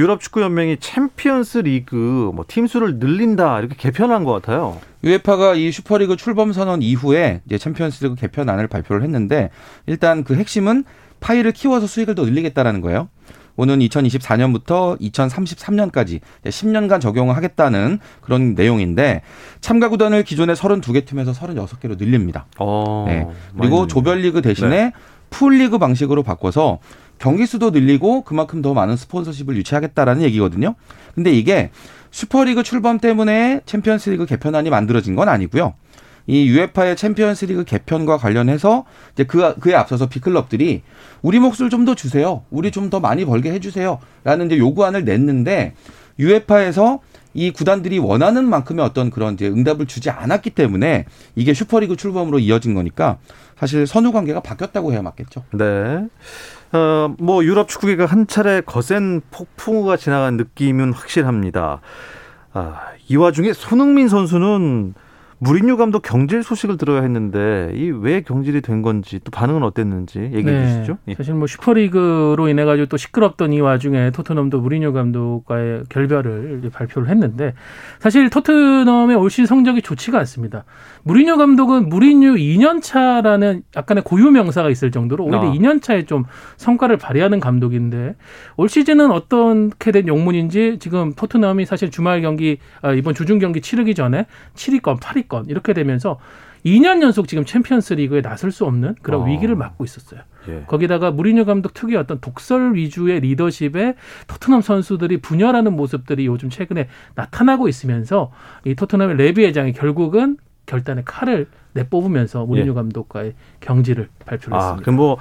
유럽 0.00 0.20
축구 0.20 0.40
연맹이 0.40 0.78
챔피언스 0.78 1.58
리그 1.58 2.30
뭐 2.34 2.46
팀 2.48 2.66
수를 2.66 2.96
늘린다 2.96 3.58
이렇게 3.60 3.74
개편한 3.76 4.24
것 4.24 4.32
같아요. 4.32 4.78
유에파가 5.04 5.54
이 5.54 5.70
슈퍼리그 5.70 6.16
출범 6.16 6.52
선언 6.52 6.80
이후에 6.80 7.42
이제 7.44 7.58
챔피언스리그 7.58 8.14
개편안을 8.14 8.66
발표를 8.66 9.02
했는데 9.02 9.50
일단 9.86 10.24
그 10.24 10.34
핵심은 10.34 10.84
파이를 11.20 11.52
키워서 11.52 11.86
수익을 11.86 12.14
더 12.14 12.24
늘리겠다라는 12.24 12.80
거예요. 12.80 13.08
오는 13.56 13.78
2024년부터 13.80 14.98
2033년까지 15.00 16.20
10년간 16.44 16.98
적용을 17.02 17.36
하겠다는 17.36 17.98
그런 18.22 18.54
내용인데 18.54 19.20
참가 19.60 19.90
구단을 19.90 20.22
기존의 20.22 20.56
32개 20.56 21.04
팀에서 21.04 21.32
36개로 21.32 21.98
늘립니다. 21.98 22.46
어, 22.58 23.04
네. 23.06 23.26
그리고 23.58 23.86
조별리그 23.86 24.40
대신에 24.40 24.68
네. 24.68 24.92
풀리그 25.30 25.78
방식으로 25.78 26.22
바꿔서 26.22 26.78
경기 27.18 27.46
수도 27.46 27.70
늘리고 27.70 28.22
그만큼 28.22 28.62
더 28.62 28.74
많은 28.74 28.96
스폰서십을 28.96 29.56
유치하겠다라는 29.56 30.22
얘기거든요. 30.22 30.74
근데 31.14 31.32
이게 31.32 31.70
슈퍼리그 32.10 32.62
출범 32.62 32.98
때문에 32.98 33.60
챔피언스리그 33.66 34.26
개편안이 34.26 34.70
만들어진 34.70 35.14
건 35.16 35.28
아니고요. 35.28 35.74
이 36.26 36.48
유에파의 36.48 36.96
챔피언스리그 36.96 37.64
개편과 37.64 38.18
관련해서 38.18 38.84
이제 39.14 39.24
그 39.24 39.54
그에 39.58 39.74
앞서서 39.74 40.08
비클럽들이 40.08 40.82
우리 41.22 41.38
몫을 41.38 41.70
좀 41.70 41.84
더 41.84 41.94
주세요. 41.94 42.44
우리 42.50 42.70
좀 42.70 42.90
더 42.90 43.00
많이 43.00 43.24
벌게 43.24 43.52
해주세요.라는 43.52 44.46
이제 44.46 44.58
요구안을 44.58 45.04
냈는데 45.04 45.74
유에파에서 46.18 47.00
이 47.32 47.52
구단들이 47.52 47.98
원하는 47.98 48.48
만큼의 48.48 48.84
어떤 48.84 49.10
그런 49.10 49.34
이제 49.34 49.46
응답을 49.46 49.86
주지 49.86 50.10
않았기 50.10 50.50
때문에 50.50 51.06
이게 51.36 51.54
슈퍼리그 51.54 51.96
출범으로 51.96 52.38
이어진 52.40 52.74
거니까 52.74 53.18
사실 53.60 53.86
선후 53.86 54.10
관계가 54.10 54.40
바뀌었다고 54.40 54.90
해야 54.92 55.02
맞겠죠. 55.02 55.44
네. 55.52 56.06
어, 56.72 57.14
뭐 57.18 57.44
유럽 57.44 57.68
축구계가 57.68 58.06
한 58.06 58.26
차례 58.26 58.62
거센 58.62 59.20
폭풍우가 59.30 59.98
지나간 59.98 60.38
느낌은 60.38 60.94
확실합니다. 60.94 61.82
아, 62.54 62.80
이 63.06 63.16
와중에 63.16 63.52
손흥민 63.52 64.08
선수는 64.08 64.94
무리뉴 65.42 65.78
감독 65.78 66.02
경질 66.02 66.42
소식을 66.42 66.76
들어야 66.76 67.00
했는데 67.02 67.72
이 67.74 67.90
왜 67.90 68.20
경질이 68.20 68.60
된 68.60 68.82
건지 68.82 69.20
또 69.24 69.30
반응은 69.30 69.62
어땠는지 69.62 70.18
얘기해 70.20 70.42
네. 70.42 70.66
주시죠. 70.66 70.98
예. 71.08 71.14
사실 71.14 71.34
뭐 71.34 71.46
슈퍼리그로 71.46 72.48
인해 72.48 72.64
가지고 72.64 72.86
또 72.86 72.96
시끄럽던 72.96 73.52
이 73.52 73.60
와중에 73.60 74.10
토트넘도 74.10 74.60
무리뉴 74.60 74.92
감독과의 74.92 75.84
결별을 75.88 76.70
발표를 76.72 77.08
했는데 77.08 77.54
사실 77.98 78.28
토트넘의 78.30 79.16
올 79.16 79.30
시즌 79.30 79.46
성적이 79.46 79.82
좋지가 79.82 80.18
않습니다. 80.20 80.64
무리뉴 81.04 81.36
감독은 81.36 81.88
무리뉴 81.88 82.34
2년 82.34 82.82
차라는 82.82 83.62
약간의 83.76 84.04
고유 84.04 84.30
명사가 84.30 84.68
있을 84.70 84.90
정도로 84.90 85.24
오히려 85.24 85.50
아. 85.50 85.52
2년 85.52 85.80
차에 85.82 86.04
좀 86.04 86.24
성과를 86.58 86.98
발휘하는 86.98 87.40
감독인데 87.40 88.14
올 88.56 88.68
시즌은 88.68 89.10
어떻게 89.10 89.90
된 89.92 90.06
영문인지 90.06 90.78
지금 90.80 91.12
토트넘이 91.14 91.64
사실 91.64 91.90
주말 91.90 92.20
경기 92.20 92.58
아, 92.82 92.92
이번 92.92 93.14
주중 93.14 93.38
경기 93.38 93.60
치르기 93.60 93.94
전에 93.94 94.26
7위권, 94.54 95.00
8위 95.00 95.29
권 95.30 95.46
이렇게 95.46 95.72
되면서 95.72 96.18
2년 96.66 97.02
연속 97.02 97.26
지금 97.26 97.46
챔피언스 97.46 97.94
리그에 97.94 98.20
나설 98.20 98.52
수 98.52 98.66
없는 98.66 98.96
그런 99.00 99.22
어. 99.22 99.24
위기를 99.24 99.56
맞고 99.56 99.84
있었어요. 99.84 100.20
예. 100.48 100.64
거기다가 100.66 101.10
무리뉴 101.10 101.46
감독 101.46 101.72
특유의 101.72 101.96
어떤 101.96 102.20
독설 102.20 102.74
위주의 102.74 103.18
리더십에 103.20 103.94
토트넘 104.26 104.60
선수들이 104.60 105.22
분열하는 105.22 105.74
모습들이 105.74 106.26
요즘 106.26 106.50
최근에 106.50 106.88
나타나고 107.14 107.68
있으면서 107.68 108.30
이 108.64 108.74
토트넘의 108.74 109.16
레비 109.16 109.44
회장이 109.44 109.72
결국은 109.72 110.36
결단의 110.66 111.04
칼을 111.06 111.46
내뽑으면서 111.72 112.44
무리뉴 112.44 112.70
예. 112.70 112.74
감독과의 112.74 113.34
경지를 113.60 114.08
발표를 114.26 114.58
아, 114.58 114.60
했습니다. 114.60 114.82
그럼 114.82 114.96
뭐 114.96 115.16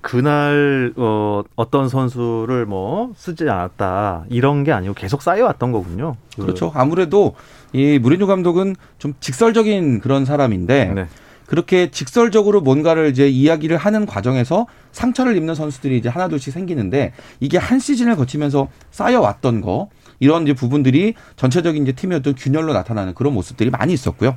그날 0.00 0.92
어, 0.96 1.42
어떤 1.56 1.88
선수를 1.88 2.66
뭐 2.66 3.12
쓰지 3.16 3.48
않았다 3.48 4.26
이런 4.28 4.62
게 4.62 4.70
아니고 4.70 4.92
계속 4.92 5.22
쌓여왔던 5.22 5.72
거군요. 5.72 6.16
그렇죠. 6.36 6.70
아무래도 6.74 7.34
이 7.74 7.98
무리뉴 7.98 8.26
감독은 8.26 8.76
좀 8.98 9.14
직설적인 9.20 10.00
그런 10.00 10.24
사람인데 10.24 10.92
네. 10.94 11.06
그렇게 11.46 11.90
직설적으로 11.90 12.60
뭔가를 12.62 13.10
이제 13.10 13.28
이야기를 13.28 13.76
하는 13.76 14.06
과정에서 14.06 14.66
상처를 14.92 15.36
입는 15.36 15.54
선수들이 15.54 15.98
이제 15.98 16.08
하나둘씩 16.08 16.52
생기는데 16.54 17.12
이게 17.40 17.58
한 17.58 17.78
시즌을 17.80 18.16
거치면서 18.16 18.68
쌓여왔던 18.92 19.60
거 19.60 19.88
이런 20.20 20.44
이제 20.44 20.54
부분들이 20.54 21.14
전체적인 21.36 21.82
이제 21.82 21.92
팀의 21.92 22.18
어떤 22.18 22.34
균열로 22.34 22.72
나타나는 22.72 23.14
그런 23.14 23.34
모습들이 23.34 23.68
많이 23.70 23.92
있었고요. 23.92 24.36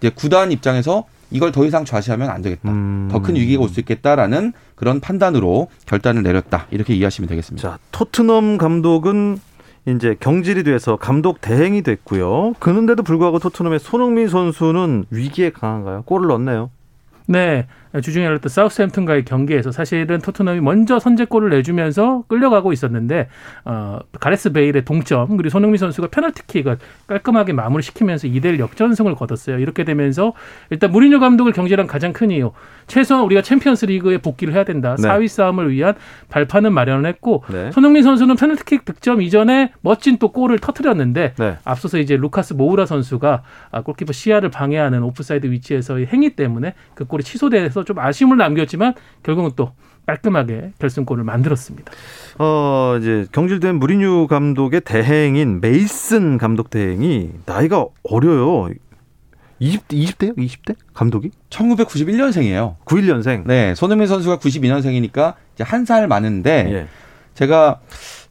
이제 0.00 0.10
구단 0.12 0.50
입장에서 0.50 1.04
이걸 1.30 1.52
더 1.52 1.64
이상 1.64 1.84
좌시하면 1.84 2.28
안 2.28 2.42
되겠다. 2.42 2.70
음. 2.70 3.08
더큰 3.12 3.36
위기가 3.36 3.62
올 3.62 3.68
수 3.68 3.80
있겠다라는 3.80 4.52
그런 4.74 5.00
판단으로 5.00 5.68
결단을 5.86 6.22
내렸다. 6.22 6.66
이렇게 6.70 6.94
이해하시면 6.94 7.28
되겠습니다. 7.28 7.68
자, 7.68 7.78
토트넘 7.92 8.58
감독은 8.58 9.38
이제 9.86 10.16
경질이 10.18 10.62
돼서 10.62 10.96
감독 10.96 11.40
대행이 11.40 11.82
됐고요. 11.82 12.54
그런데도 12.60 13.02
불구하고 13.02 13.38
토트넘의 13.38 13.80
손흥민 13.80 14.28
선수는 14.28 15.06
위기에 15.10 15.50
강한가요? 15.50 16.02
골을 16.02 16.28
넣었네요. 16.28 16.70
네. 17.26 17.66
주중에 18.00 18.24
열렸던 18.24 18.48
사우스햄튼과의 18.48 19.24
경기에서 19.26 19.70
사실은 19.70 20.20
토트넘이 20.20 20.60
먼저 20.60 20.98
선제골을 20.98 21.50
내주면서 21.50 22.24
끌려가고 22.26 22.72
있었는데 22.72 23.28
어, 23.66 23.98
가레스 24.18 24.52
베일의 24.52 24.84
동점 24.84 25.36
그리고 25.36 25.50
손흥민 25.50 25.76
선수가 25.76 26.08
페널티킥을 26.08 26.78
깔끔하게 27.06 27.52
마무리시키면서 27.52 28.28
2대1 28.28 28.58
역전승을 28.60 29.14
거뒀어요. 29.14 29.58
이렇게 29.58 29.84
되면서 29.84 30.32
일단 30.70 30.90
무리뉴 30.90 31.20
감독을 31.20 31.52
경질한 31.52 31.86
가장 31.86 32.14
큰 32.14 32.30
이유 32.30 32.52
최소한 32.86 33.24
우리가 33.24 33.42
챔피언스 33.42 33.86
리그에 33.86 34.18
복귀를 34.18 34.54
해야 34.54 34.64
된다. 34.64 34.96
네. 34.98 35.08
4위 35.08 35.28
싸움을 35.28 35.70
위한 35.70 35.94
발판은 36.30 36.72
마련을 36.72 37.06
했고 37.06 37.44
네. 37.52 37.70
손흥민 37.72 38.02
선수는 38.02 38.36
페널티킥 38.36 38.86
득점 38.86 39.20
이전에 39.20 39.72
멋진 39.82 40.16
또 40.16 40.32
골을 40.32 40.58
터트렸는데 40.60 41.34
네. 41.36 41.56
앞서서 41.64 41.98
이제 41.98 42.16
루카스 42.16 42.54
모우라 42.54 42.86
선수가 42.86 43.42
아, 43.70 43.80
골키퍼 43.82 44.12
시야를 44.12 44.50
방해하는 44.50 45.02
오프사이드 45.02 45.46
위치에서의 45.50 46.06
행위 46.06 46.30
때문에 46.30 46.74
그 46.94 47.04
골이 47.12 47.22
취소돼서 47.22 47.84
좀 47.84 47.98
아쉬움을 47.98 48.38
남겼지만 48.38 48.94
결국은 49.22 49.50
또 49.54 49.72
깔끔하게 50.06 50.72
결승골을 50.78 51.22
만들었습니다. 51.24 51.92
어, 52.38 52.96
이제 52.98 53.26
경질된 53.32 53.76
무리뉴 53.76 54.26
감독의 54.28 54.80
대행인 54.80 55.60
메이슨 55.60 56.38
감독 56.38 56.70
대행이 56.70 57.30
나이가 57.44 57.84
어려요. 58.02 58.70
20, 59.58 59.88
20대요? 59.88 60.36
20대? 60.36 60.74
감독이? 60.94 61.30
1991년생이에요. 61.50 62.76
91년생. 62.84 63.42
네. 63.46 63.74
손흥민 63.76 64.08
선수가 64.08 64.38
92년생이니까 64.38 65.34
이제 65.54 65.62
한 65.64 65.84
살 65.84 66.08
많은데 66.08 66.66
예. 66.72 66.86
제가 67.34 67.80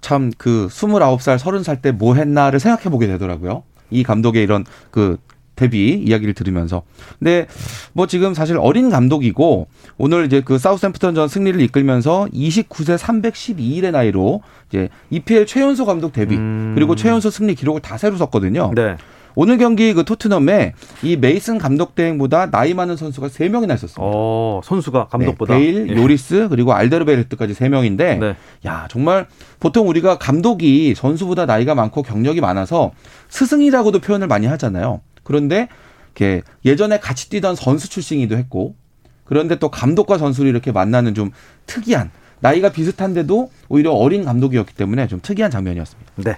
참 0.01 0.31
그 0.37 0.67
29살, 0.69 1.37
30살 1.37 1.81
때 1.81 1.91
뭐 1.91 2.15
했나를 2.15 2.59
생각해 2.59 2.89
보게 2.89 3.05
되더라고요. 3.07 3.63
이 3.91 4.03
감독의 4.03 4.43
이런 4.43 4.65
그 4.89 5.17
데뷔 5.55 5.93
이야기를 6.05 6.33
들으면서. 6.33 6.83
근데 7.19 7.47
뭐 7.93 8.07
지금 8.07 8.33
사실 8.33 8.57
어린 8.57 8.89
감독이고 8.89 9.67
오늘 9.97 10.25
이제 10.25 10.41
그 10.43 10.57
사우스햄프턴전 10.57 11.27
승리를 11.27 11.59
이끌면서 11.61 12.27
29세 12.33 12.97
312일의 12.97 13.91
나이로 13.91 14.41
이제 14.69 14.89
EPL 15.09 15.45
최연소 15.45 15.85
감독 15.85 16.13
데뷔 16.13 16.35
음. 16.35 16.71
그리고 16.75 16.95
최연소 16.95 17.29
승리 17.29 17.55
기록을 17.55 17.81
다 17.81 17.97
새로 17.97 18.17
썼거든요. 18.17 18.71
네. 18.75 18.97
오늘 19.35 19.57
경기 19.57 19.93
그 19.93 20.03
토트넘에 20.03 20.73
이 21.03 21.15
메이슨 21.15 21.57
감독 21.57 21.95
대행보다 21.95 22.51
나이 22.51 22.73
많은 22.73 22.97
선수가 22.97 23.29
세 23.29 23.49
명이나 23.49 23.73
있었습니다. 23.75 24.01
어, 24.03 24.61
선수가 24.63 25.07
감독보다 25.07 25.55
네, 25.55 25.59
베일, 25.59 25.89
예. 25.89 25.95
요리스 25.95 26.47
그리고 26.49 26.73
알데르베르트까지 26.73 27.53
세 27.53 27.69
명인데 27.69 28.15
네. 28.15 28.35
야 28.65 28.87
정말 28.89 29.27
보통 29.59 29.87
우리가 29.87 30.17
감독이 30.17 30.95
선수보다 30.95 31.45
나이가 31.45 31.75
많고 31.75 32.03
경력이 32.03 32.41
많아서 32.41 32.91
스승이라고도 33.29 33.99
표현을 33.99 34.27
많이 34.27 34.47
하잖아요. 34.47 35.01
그런데 35.23 35.67
이렇게 36.15 36.41
예전에 36.65 36.99
같이 36.99 37.29
뛰던 37.29 37.55
선수 37.55 37.89
출신이기도 37.89 38.37
했고 38.37 38.75
그런데 39.23 39.57
또 39.57 39.69
감독과 39.69 40.17
선수를 40.17 40.49
이렇게 40.49 40.71
만나는 40.71 41.13
좀 41.13 41.31
특이한 41.65 42.11
나이가 42.41 42.71
비슷한데도 42.71 43.51
오히려 43.69 43.91
어린 43.91 44.25
감독이었기 44.25 44.73
때문에 44.73 45.07
좀 45.07 45.19
특이한 45.21 45.51
장면이었습니다. 45.51 46.11
네. 46.17 46.37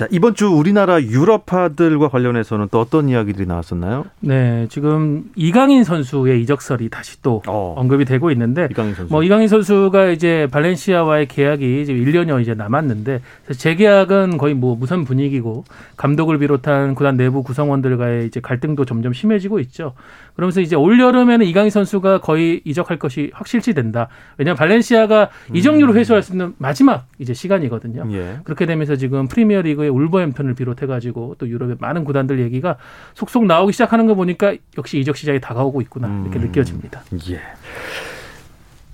자, 0.00 0.08
이번 0.10 0.34
주 0.34 0.48
우리나라 0.48 0.98
유럽파들과 1.02 2.08
관련해서는 2.08 2.68
또 2.70 2.80
어떤 2.80 3.10
이야기들이 3.10 3.46
나왔었나요? 3.46 4.06
네, 4.20 4.66
지금 4.70 5.24
이강인 5.36 5.84
선수의 5.84 6.40
이적설이 6.40 6.88
다시 6.88 7.20
또 7.20 7.42
어. 7.46 7.74
언급이 7.76 8.06
되고 8.06 8.30
있는데 8.30 8.68
이강인 8.70 8.94
선수. 8.94 9.12
뭐 9.12 9.22
이강인 9.22 9.46
선수가 9.48 10.08
이제 10.12 10.48
발렌시아와의 10.52 11.28
계약이 11.28 11.84
지금 11.84 12.02
1년여 12.02 12.40
이제 12.40 12.54
남았는데 12.54 13.20
재계약은 13.54 14.38
거의 14.38 14.54
뭐 14.54 14.74
무선 14.74 15.04
분위기고 15.04 15.64
감독을 15.98 16.38
비롯한 16.38 16.94
구단 16.94 17.18
내부 17.18 17.42
구성원들과의 17.42 18.26
이제 18.26 18.40
갈등도 18.40 18.86
점점 18.86 19.12
심해지고 19.12 19.60
있죠. 19.60 19.92
그러면서 20.34 20.62
이제 20.62 20.76
올 20.76 20.98
여름에는 20.98 21.44
이강인 21.44 21.68
선수가 21.68 22.22
거의 22.22 22.62
이적할 22.64 22.98
것이 22.98 23.30
확실시 23.34 23.74
된다. 23.74 24.08
왜냐하면 24.38 24.56
발렌시아가 24.56 25.28
음. 25.50 25.56
이적료를 25.56 25.94
회수할 25.94 26.22
수 26.22 26.32
있는 26.32 26.54
마지막 26.56 27.06
이제 27.18 27.34
시간이거든요. 27.34 28.06
예. 28.12 28.38
그렇게 28.44 28.64
되면서 28.64 28.96
지금 28.96 29.28
프리미어리그 29.28 29.89
의 29.90 29.96
울버햄튼을 29.96 30.54
비롯해가지고 30.54 31.36
또 31.38 31.48
유럽의 31.48 31.76
많은 31.78 32.04
구단들 32.04 32.40
얘기가 32.40 32.76
속속 33.14 33.46
나오기 33.46 33.72
시작하는 33.72 34.06
거 34.06 34.14
보니까 34.14 34.54
역시 34.78 34.98
이적 34.98 35.16
시장이 35.16 35.40
다가오고 35.40 35.80
있구나 35.82 36.08
이렇게 36.22 36.38
음. 36.38 36.46
느껴집니다. 36.46 37.02
예. 37.30 37.40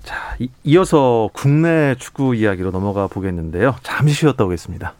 자, 0.03 0.37
이어서 0.63 1.29
국내 1.33 1.95
축구 1.99 2.33
이야기로 2.33 2.71
넘어가 2.71 3.07
보겠는데요. 3.07 3.75
잠시 3.83 4.13
쉬었다 4.15 4.45
오겠습니다. 4.45 4.93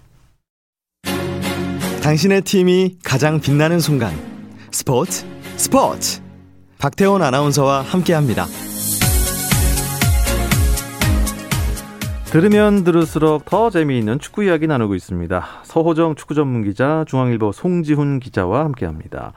당신의 2.03 2.41
팀이 2.41 2.97
가장 3.03 3.39
빛나는 3.39 3.79
순간. 3.79 4.13
스포츠, 4.71 5.25
스포츠. 5.55 6.21
박태원 6.77 7.21
아나운서와 7.21 7.81
함께 7.81 8.13
합니다. 8.13 8.45
들으면 12.31 12.83
들을수록 12.83 13.45
더 13.45 13.69
재미있는 13.69 14.19
축구 14.19 14.43
이야기 14.43 14.67
나누고 14.67 14.95
있습니다. 14.95 15.45
서호정 15.63 16.15
축구 16.15 16.35
전문 16.35 16.63
기자, 16.63 17.05
중앙일보 17.07 17.53
송지훈 17.53 18.19
기자와 18.19 18.65
함께합니다. 18.65 19.31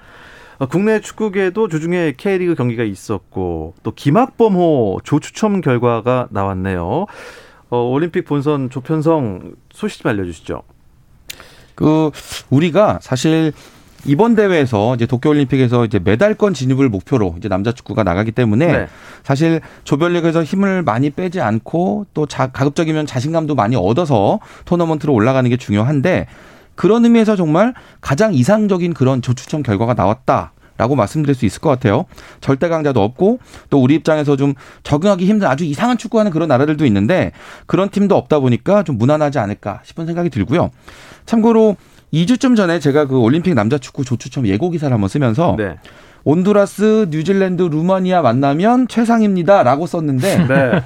어, 0.58 0.66
국내 0.66 1.00
축구계도 1.00 1.68
주중에 1.68 2.14
K리그 2.16 2.56
경기가 2.56 2.82
있었고 2.82 3.74
또 3.84 3.92
김학범호 3.92 5.00
조추첨 5.04 5.60
결과가 5.60 6.28
나왔네요. 6.30 7.06
어, 7.70 7.78
올림픽 7.78 8.24
본선 8.24 8.68
조편성 8.70 9.54
소식 9.72 10.02
좀 10.02 10.10
알려주시죠. 10.10 10.62
그 11.76 12.10
우리가 12.50 12.98
사실 13.00 13.52
이번 14.04 14.34
대회에서 14.34 14.94
이제 14.94 15.06
도쿄올림픽에서 15.06 15.84
이제 15.84 15.98
메달권 15.98 16.54
진입을 16.54 16.88
목표로 16.88 17.34
이제 17.38 17.48
남자 17.48 17.72
축구가 17.72 18.02
나가기 18.02 18.32
때문에 18.32 18.66
네. 18.66 18.86
사실 19.22 19.60
조별리그에서 19.84 20.42
힘을 20.42 20.82
많이 20.82 21.10
빼지 21.10 21.40
않고 21.40 22.06
또 22.14 22.26
자, 22.26 22.48
가급적이면 22.48 23.06
자신감도 23.06 23.54
많이 23.54 23.76
얻어서 23.76 24.40
토너먼트로 24.64 25.12
올라가는 25.12 25.48
게 25.48 25.56
중요한데 25.56 26.26
그런 26.74 27.04
의미에서 27.04 27.36
정말 27.36 27.74
가장 28.00 28.32
이상적인 28.32 28.94
그런 28.94 29.20
조추첨 29.22 29.62
결과가 29.62 29.94
나왔다. 29.94 30.52
라고 30.78 30.96
말씀드릴 30.96 31.34
수 31.34 31.44
있을 31.44 31.60
것 31.60 31.68
같아요. 31.68 32.06
절대 32.40 32.70
강자도 32.70 33.02
없고 33.02 33.38
또 33.68 33.82
우리 33.82 33.94
입장에서 33.96 34.36
좀 34.36 34.54
적응하기 34.82 35.26
힘든 35.26 35.46
아주 35.46 35.66
이상한 35.66 35.98
축구하는 35.98 36.32
그런 36.32 36.48
나라들도 36.48 36.86
있는데 36.86 37.32
그런 37.66 37.90
팀도 37.90 38.16
없다 38.16 38.38
보니까 38.38 38.82
좀 38.82 38.96
무난하지 38.96 39.38
않을까 39.38 39.80
싶은 39.84 40.06
생각이 40.06 40.30
들고요. 40.30 40.70
참고로 41.26 41.76
2주쯤 42.12 42.56
전에 42.56 42.80
제가 42.80 43.06
그 43.06 43.18
올림픽 43.18 43.54
남자 43.54 43.78
축구 43.78 44.04
조추첨 44.04 44.46
예고 44.46 44.70
기사를 44.70 44.92
한번 44.92 45.08
쓰면서 45.08 45.54
네. 45.56 45.76
온두라스, 46.24 47.06
뉴질랜드, 47.10 47.62
루마니아 47.62 48.20
만나면 48.22 48.88
최상입니다라고 48.88 49.86
썼는데 49.86 50.46
네. 50.46 50.82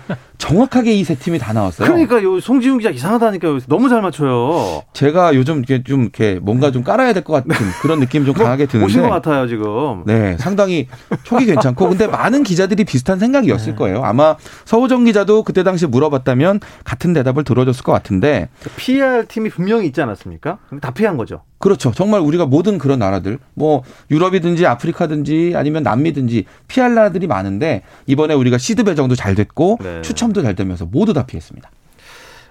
정확하게 0.48 0.92
이 0.92 1.04
세 1.04 1.14
팀이 1.14 1.38
다 1.38 1.52
나왔어요. 1.54 1.86
그러니까 1.86 2.22
요 2.22 2.38
송지훈 2.38 2.78
기자 2.78 2.90
이상하다니까 2.90 3.60
너무 3.66 3.88
잘 3.88 4.02
맞춰요. 4.02 4.82
제가 4.92 5.34
요즘 5.34 5.58
이렇게 5.58 5.82
좀 5.82 6.02
이렇게 6.02 6.38
뭔가 6.40 6.70
좀 6.70 6.82
깔아야 6.82 7.12
될 7.14 7.24
것 7.24 7.32
같은 7.32 7.50
그런 7.80 7.98
느낌이 8.00 8.26
좀뭐 8.26 8.42
강하게 8.44 8.66
드는데. 8.66 8.84
오신 8.86 9.02
것 9.02 9.08
같아요 9.08 9.46
지금. 9.48 10.02
네, 10.04 10.36
상당히 10.38 10.88
촉이 11.22 11.46
괜찮고 11.46 11.88
근데 11.88 12.06
많은 12.06 12.42
기자들이 12.42 12.84
비슷한 12.84 13.18
생각이었을 13.18 13.72
네. 13.72 13.76
거예요. 13.76 14.02
아마 14.04 14.36
서우정 14.66 15.04
기자도 15.04 15.44
그때 15.44 15.62
당시 15.62 15.86
물어봤다면 15.86 16.60
같은 16.84 17.12
대답을 17.14 17.44
들어줬을 17.44 17.82
것 17.82 17.92
같은데. 17.92 18.48
PR 18.76 19.24
팀이 19.28 19.48
분명히 19.48 19.86
있지 19.86 20.02
않았습니까? 20.02 20.58
다 20.82 20.90
피한 20.90 21.16
거죠. 21.16 21.42
그렇죠. 21.58 21.92
정말 21.92 22.20
우리가 22.20 22.44
모든 22.44 22.76
그런 22.76 22.98
나라들, 22.98 23.38
뭐 23.54 23.82
유럽이든지 24.10 24.66
아프리카든지 24.66 25.54
아니면 25.56 25.82
남미든지 25.82 26.44
피할 26.68 26.94
나라들이 26.94 27.26
많은데 27.26 27.82
이번에 28.06 28.34
우리가 28.34 28.58
시드 28.58 28.84
배정도 28.84 29.14
잘 29.14 29.34
됐고 29.34 29.78
네. 29.82 30.02
추첨 30.02 30.33
도 30.34 30.42
잘 30.42 30.54
되면서 30.54 30.84
모두 30.84 31.12
다 31.14 31.24
피했습니다. 31.24 31.70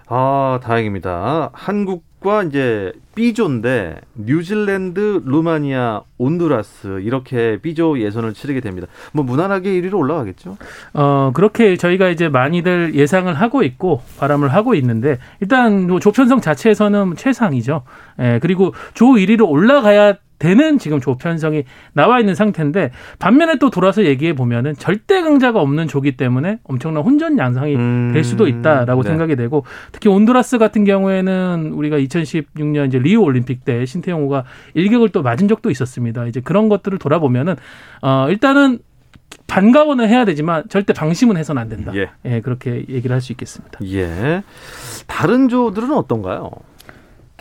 아, 0.08 0.60
다행입니다. 0.62 1.50
한국과 1.54 2.44
이제 2.44 2.92
B조인데 3.16 4.02
뉴질랜드, 4.16 5.22
루마니아, 5.26 6.02
온두라스 6.18 7.00
이렇게 7.02 7.58
B조 7.62 8.00
예선을 8.00 8.34
치르게 8.34 8.60
됩니다. 8.60 8.88
뭐 9.14 9.24
무난하게 9.24 9.70
1위로 9.82 9.96
올라가겠죠? 9.96 10.58
어, 10.94 11.32
그렇게 11.34 11.78
저희가 11.78 12.10
이제 12.10 12.28
많이들 12.30 12.96
예상을 12.96 13.34
하고 13.34 13.64
있고 13.64 14.02
바람을 14.20 14.54
하고 14.54 14.76
있는데 14.76 15.20
일단 15.40 15.88
뭐 15.88 16.00
조편성 16.00 16.42
자체에서는 16.42 17.16
최상이죠. 17.16 17.84
예, 18.20 18.40
그리고 18.42 18.74
조 18.94 19.06
1위로 19.14 19.48
올라가야 19.50 20.16
되는 20.44 20.78
지금 20.78 21.00
조편성이 21.00 21.64
나와 21.94 22.20
있는 22.20 22.36
상태인데 22.36 22.92
반면에 23.18 23.56
또 23.60 23.70
돌아서 23.70 24.04
얘기해 24.04 24.34
보면은 24.34 24.74
절대 24.74 25.22
강자가 25.22 25.62
없는 25.62 25.88
조기 25.88 26.18
때문에 26.18 26.60
엄청난 26.66 27.02
혼전 27.02 27.38
양상이 27.38 27.76
음, 27.78 28.12
될 28.14 28.26
수도 28.26 28.50
있다라고 28.50 29.04
네. 29.04 29.10
생각이 29.10 29.38
되고 29.38 29.64
특히 29.94 30.10
온두라스 30.10 30.58
같은 30.58 30.84
경우에는 30.84 31.72
우리가 31.72 31.98
2016년 31.98 32.88
이제 32.88 33.00
리우 33.00 33.22
올림픽 33.22 33.64
때 33.64 33.86
신태용호가 33.86 34.44
일격을 34.74 35.10
또 35.10 35.22
맞은 35.22 35.48
적도 35.48 35.72
있었습니다. 35.72 36.26
이제 36.26 36.42
그런 36.42 36.68
것들을 36.68 36.98
돌아보면은 36.98 37.56
어 38.02 38.28
일단은 38.30 38.80
반가워는 39.48 40.10
해야 40.10 40.26
되지만 40.26 40.64
절대 40.68 40.92
방심은 40.92 41.38
해서는 41.38 41.62
안 41.62 41.70
된다. 41.70 41.94
예. 41.96 42.10
예 42.26 42.42
그렇게 42.42 42.86
얘기를 42.90 43.14
할 43.14 43.22
수 43.22 43.32
있겠습니다. 43.32 43.80
예. 43.86 44.44
다른 45.08 45.48
조들은 45.48 45.94
어떤가요? 45.94 46.52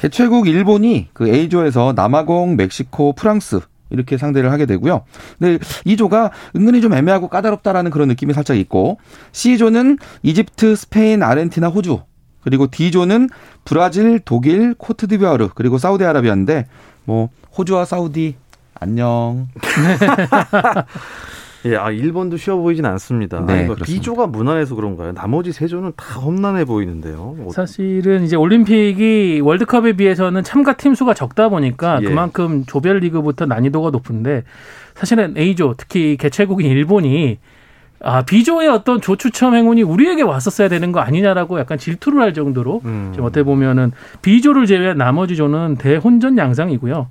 개최국 0.03 0.49
일본이 0.49 1.07
그 1.13 1.29
A조에서 1.29 1.93
남아공, 1.95 2.57
멕시코, 2.57 3.13
프랑스 3.13 3.61
이렇게 3.89 4.19
상대를 4.19 4.51
하게 4.51 4.67
되고요. 4.67 5.05
근데 5.39 5.65
이 5.85 5.97
조가 5.97 6.33
은근히 6.57 6.81
좀 6.81 6.93
애매하고 6.93 7.29
까다롭다라는 7.29 7.93
그런 7.93 8.09
느낌이 8.09 8.33
살짝 8.33 8.57
있고 8.57 8.99
C조는 9.31 9.99
이집트, 10.25 10.75
스페인, 10.75 11.23
아르헨티나, 11.23 11.69
호주 11.69 12.01
그리고 12.43 12.67
D조는 12.69 13.29
브라질, 13.65 14.19
독일, 14.19 14.75
코트디부아르 14.75 15.51
그리고 15.55 15.79
사우디아라비아인데 15.79 16.67
뭐 17.05 17.29
호주와 17.57 17.85
사우디 17.85 18.35
안녕. 18.75 19.47
예, 21.65 21.77
아 21.77 21.91
일본도 21.91 22.37
쉬워 22.37 22.57
보이진 22.57 22.85
않습니다. 22.87 23.41
네, 23.41 23.65
그렇습니다. 23.67 23.85
B조가 23.85 24.27
무난해서 24.27 24.75
그런가요? 24.75 25.13
나머지 25.13 25.53
세 25.53 25.67
조는 25.67 25.93
다 25.97 26.21
험난해 26.21 26.65
보이는데요. 26.65 27.37
어, 27.39 27.49
사실은 27.53 28.25
이제 28.25 28.37
올림픽이 28.37 29.41
월드컵에 29.43 29.93
비해서는 29.93 30.43
참가 30.43 30.77
팀 30.77 30.95
수가 30.95 31.15
적다 31.15 31.49
보니까 31.49 32.01
예. 32.03 32.07
그만큼 32.07 32.65
조별 32.67 32.99
리그부터 32.99 33.47
난이도가 33.47 33.91
높은데 33.91 34.43
사실은 34.95 35.35
A조 35.37 35.75
특히 35.77 36.17
개최국인 36.17 36.71
일본이 36.71 37.39
아 38.05 38.23
B조의 38.23 38.69
어떤 38.69 39.01
조 39.01 39.15
추첨 39.15 39.55
행운이 39.55 39.83
우리에게 39.83 40.23
왔었어야 40.23 40.69
되는 40.69 40.91
거 40.91 40.99
아니냐라고 40.99 41.61
약간 41.61 41.79
질투를 41.79 42.21
할 42.21 42.35
정도로 42.35 42.83
음. 42.85 43.11
지금 43.13 43.25
어떻게 43.25 43.45
보면은 43.45 43.93
B조를 44.23 44.67
제외한 44.67 44.99
나머지 44.99 45.37
조는 45.37 45.77
대혼전 45.77 46.37
양상이고요. 46.37 47.07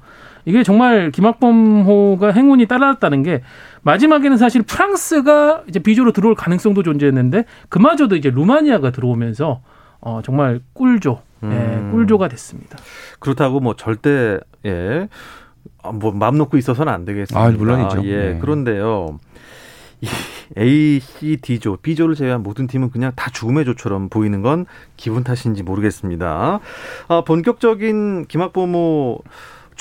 이게 0.45 0.63
정말 0.63 1.11
김학범호가 1.11 2.31
행운이 2.31 2.65
따라왔다는 2.67 3.23
게 3.23 3.41
마지막에는 3.83 4.37
사실 4.37 4.61
프랑스가 4.61 5.63
이제 5.67 5.79
B조로 5.79 6.11
들어올 6.11 6.35
가능성도 6.35 6.83
존재했는데 6.83 7.45
그마저도 7.69 8.15
이제 8.15 8.29
루마니아가 8.29 8.91
들어오면서 8.91 9.61
어 9.99 10.21
정말 10.23 10.61
꿀조, 10.73 11.21
음. 11.43 11.51
예, 11.51 11.91
꿀조가 11.91 12.27
됐습니다. 12.27 12.77
그렇다고 13.19 13.59
뭐 13.59 13.75
절대 13.75 14.39
예. 14.65 15.07
아, 15.83 15.91
뭐 15.91 16.11
마음 16.11 16.37
놓고 16.37 16.57
있어서는 16.57 16.91
안 16.91 17.05
되겠습니다. 17.05 17.39
아, 17.39 17.49
물론이죠. 17.51 18.05
예. 18.05 18.33
네. 18.33 18.39
그런데요. 18.39 19.19
이 20.01 20.07
A, 20.57 20.99
C, 20.99 21.37
D조, 21.37 21.77
B조를 21.77 22.15
제외한 22.15 22.41
모든 22.43 22.67
팀은 22.67 22.89
그냥 22.89 23.11
다 23.15 23.29
죽음의 23.31 23.65
조처럼 23.65 24.09
보이는 24.09 24.41
건 24.41 24.65
기분 24.97 25.23
탓인지 25.23 25.63
모르겠습니다. 25.63 26.59
아, 27.07 27.23
본격적인 27.23 28.25
김학범호 28.25 29.19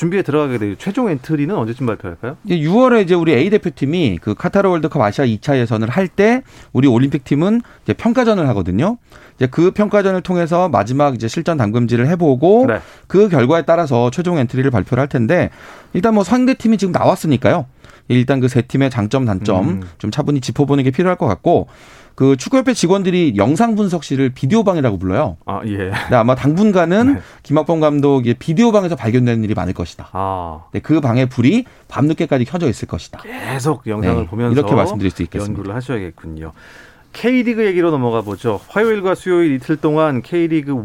준비에 0.00 0.22
들어가게 0.22 0.56
되죠. 0.56 0.76
최종 0.78 1.10
엔트리는 1.10 1.54
언제쯤 1.54 1.84
발표할까요? 1.84 2.38
이제 2.44 2.56
6월에 2.56 3.02
이제 3.02 3.14
우리 3.14 3.34
A 3.34 3.50
대표팀이 3.50 4.18
그 4.22 4.34
카타르 4.34 4.66
월드컵 4.70 5.02
아시아 5.02 5.26
2차 5.26 5.58
예선을 5.58 5.90
할 5.90 6.08
때 6.08 6.42
우리 6.72 6.88
올림픽 6.88 7.22
팀은 7.24 7.60
이제 7.84 7.92
평가전을 7.92 8.48
하거든요. 8.48 8.96
이제 9.36 9.46
그 9.46 9.72
평가전을 9.72 10.22
통해서 10.22 10.70
마지막 10.70 11.14
이제 11.14 11.28
실전 11.28 11.58
담금질을 11.58 12.08
해보고 12.08 12.64
네. 12.66 12.80
그 13.08 13.28
결과에 13.28 13.62
따라서 13.62 14.10
최종 14.10 14.38
엔트리를 14.38 14.68
발표를 14.70 15.02
할 15.02 15.08
텐데 15.08 15.50
일단 15.92 16.14
뭐 16.14 16.24
상대 16.24 16.54
팀이 16.54 16.78
지금 16.78 16.92
나왔으니까요. 16.92 17.66
일단 18.08 18.40
그 18.40 18.48
세 18.48 18.62
팀의 18.62 18.88
장점 18.90 19.26
단점 19.26 19.68
음. 19.68 19.82
좀 19.98 20.10
차분히 20.10 20.40
짚어보는 20.40 20.82
게 20.82 20.90
필요할 20.90 21.16
것 21.16 21.26
같고 21.26 21.68
그 22.14 22.36
축구협회 22.36 22.74
직원들이 22.74 23.34
영상 23.36 23.74
분석실을 23.74 24.30
비디오방이라고 24.30 24.98
불러요. 24.98 25.36
아, 25.46 25.60
예. 25.64 25.76
근데 25.76 26.16
아마 26.16 26.34
당분간은 26.34 27.14
네. 27.14 27.20
김학범 27.42 27.80
감독이 27.80 28.34
비디오방에서 28.34 28.96
발견되는 28.96 29.42
일이 29.44 29.54
많을 29.54 29.72
것이다. 29.72 30.08
아, 30.12 30.64
네, 30.72 30.80
그 30.80 31.00
방에 31.00 31.26
불이 31.26 31.64
밤늦게까지 31.88 32.44
켜져 32.44 32.68
있을 32.68 32.88
것이다. 32.88 33.20
계속 33.22 33.86
영상을 33.86 34.22
네, 34.22 34.26
보면서 34.28 34.52
이렇게 34.52 34.74
말씀드릴 34.74 35.10
수 35.10 35.22
있겠습니다. 35.22 35.58
연구를 35.58 35.74
하셔야겠군요. 35.74 36.52
K리그 37.12 37.66
얘기로 37.66 37.90
넘어가 37.90 38.22
보죠. 38.22 38.60
화요일과 38.68 39.16
수요일 39.16 39.52
이틀 39.54 39.76
동안 39.76 40.22
K리그 40.22 40.70
1 40.70 40.76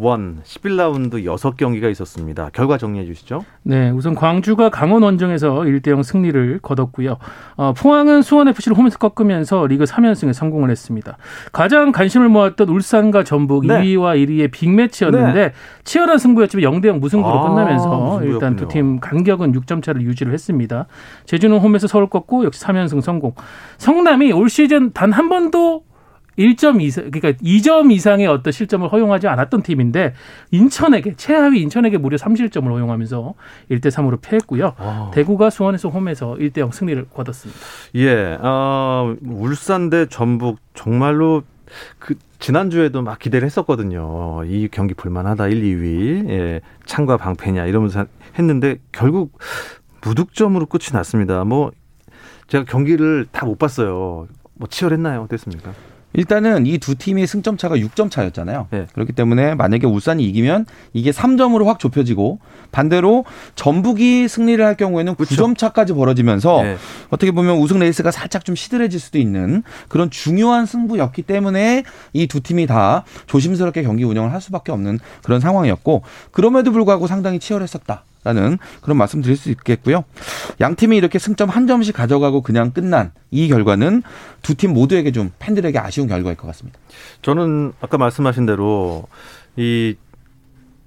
11라운드 0.44 1.24
6경기가 1.24 1.90
있었습니다. 1.92 2.50
결과 2.52 2.80
정리해 2.80 3.06
주시죠. 3.06 3.46
네, 3.62 3.92
우선 3.92 4.16
광주가 4.16 4.70
강원 4.70 5.04
원정에서 5.04 5.54
1대 5.62 5.92
0 5.92 6.02
승리를 6.02 6.60
거뒀고요. 6.64 7.18
어, 7.58 7.74
포항은 7.78 8.24
수원 8.24 8.48
FC를 8.48 8.76
홈에서 8.76 8.98
꺾으면서 8.98 9.68
리그 9.68 9.84
3연승에 9.84 10.34
성공을 10.34 10.72
했습니다. 10.72 11.16
가장 11.54 11.92
관심을 11.92 12.28
모았던 12.30 12.70
울산과 12.70 13.24
전북 13.24 13.68
네. 13.68 13.82
2위와 13.84 14.18
1위의 14.26 14.52
빅매치였는데 14.52 15.54
치열한 15.84 16.18
승부였지만 16.18 16.64
0대 16.64 16.88
0 16.88 17.00
무승부로 17.00 17.34
아, 17.40 17.50
끝나면서. 17.50 18.22
일단 18.24 18.56
두 18.56 18.68
팀 18.68 19.00
간격은 19.00 19.54
6점 19.54 19.84
차를 19.84 20.02
유지를 20.02 20.34
했습니다. 20.34 20.88
제주는 21.28 21.56
홈에서 21.56 21.86
서울 21.88 22.10
꺾고 22.10 22.46
역시 22.46 22.64
3연승 22.66 23.00
성공. 23.02 23.34
성남이 23.78 24.32
올 24.34 24.50
시즌 24.50 24.92
단 24.92 25.14
한 25.14 25.30
번도 25.30 25.84
1점 26.38 26.82
이상, 26.82 27.10
그러니까 27.12 27.32
2점 27.44 27.92
이상의 27.92 28.28
어떤 28.28 28.52
실점을 28.52 28.88
허용하지 28.92 29.28
않았던 29.28 29.64
팀인데 29.64 30.14
인천에게 30.52 31.16
최하위 31.16 31.62
인천에게 31.62 31.98
무려 31.98 32.18
3실점을 32.18 32.68
허용하면서 32.70 33.34
1대 33.72 33.88
3으로 33.88 34.20
패했고요. 34.22 34.74
와. 34.78 35.12
대구가 35.14 35.50
수원에서 35.50 35.90
홈에서 35.90 36.36
1대 36.36 36.60
0 36.60 36.72
승리를 36.72 37.06
거뒀습니다. 37.14 37.60
예, 37.96 38.38
어, 38.42 39.16
울산 39.24 39.90
대 39.90 40.06
전북 40.08 40.60
정말로 40.74 41.44
그 42.00 42.16
지난주에도 42.40 43.02
막 43.02 43.18
기대를 43.18 43.46
했었거든요. 43.46 44.44
이 44.46 44.68
경기 44.72 44.94
볼만하다 44.94 45.48
1, 45.48 45.62
2위. 45.64 46.30
예, 46.30 46.62
창과 46.86 47.18
방패냐 47.18 47.66
이러면서 47.66 48.06
했는데 48.38 48.78
결국 48.92 49.40
무득점으로 50.02 50.66
끝이 50.68 50.86
났습니다. 50.94 51.44
뭐 51.46 51.72
제가 52.48 52.66
경기를 52.66 53.26
다 53.32 53.46
못 53.46 53.58
봤어요. 53.58 54.28
뭐 54.54 54.68
치열했나요? 54.70 55.22
어땠습니까? 55.24 55.74
일단은 56.16 56.66
이 56.66 56.78
두 56.78 56.96
팀의 56.96 57.26
승점 57.28 57.58
차가 57.58 57.76
6점 57.78 58.12
차였잖아요. 58.12 58.68
네. 58.70 58.86
그렇기 58.94 59.14
때문에 59.14 59.56
만약에 59.56 59.88
울산이 59.88 60.24
이기면 60.26 60.66
이게 60.94 61.12
3점으로 61.12 61.66
확 61.66 61.80
좁혀지고 61.80 62.40
반대로 62.72 63.26
전북이 63.56 64.28
승리를 64.28 64.64
할 64.64 64.76
경우에는 64.76 65.16
그쵸. 65.16 65.36
9점 65.36 65.58
차까지 65.58 65.94
벌어지면서 65.94 66.66
예. 66.66 66.78
어떻게 67.10 67.32
보면 67.32 67.58
우승 67.58 67.80
레이스가 67.80 68.12
살짝 68.12 68.46
좀 68.46 68.56
시들해질 68.56 69.00
수도 69.00 69.18
있는 69.18 69.64
그런 69.88 70.10
중요한 70.10 70.66
승부였기 70.66 71.22
때문에 71.24 71.84
이 72.14 72.28
두 72.28 72.42
팀이 72.42 72.68
다 72.68 73.04
조심스럽게 73.28 73.84
경기 73.84 74.04
운영을 74.04 74.34
할 74.34 74.42
수밖에 74.42 74.72
없는 74.72 75.00
그런 75.24 75.40
상황이었고 75.40 76.02
그럼에도 76.32 76.72
불구하고 76.72 77.08
상당히 77.08 77.40
치열했었다. 77.40 78.04
라는 78.26 78.58
그런 78.82 78.98
말씀 78.98 79.22
드릴 79.22 79.38
수 79.38 79.50
있겠고요. 79.52 80.04
양 80.60 80.76
팀이 80.76 80.98
이렇게 80.98 81.20
승점 81.20 81.48
한 81.48 81.68
점씩 81.68 81.96
가져가고 81.96 82.42
그냥 82.42 82.72
끝난 82.72 83.12
이 83.32 83.48
결과는 83.48 84.02
두 84.42 84.56
팀 84.56 84.74
모두에게 84.74 85.12
좀 85.12 85.32
팬들에게 85.40 85.78
아쉬운 85.80 86.08
결과일 86.08 86.36
것 86.36 86.48
같습니다. 86.48 86.80
저는 87.22 87.74
아까 87.82 87.98
말씀하신 87.98 88.46
대로 88.48 89.04
이 89.58 89.96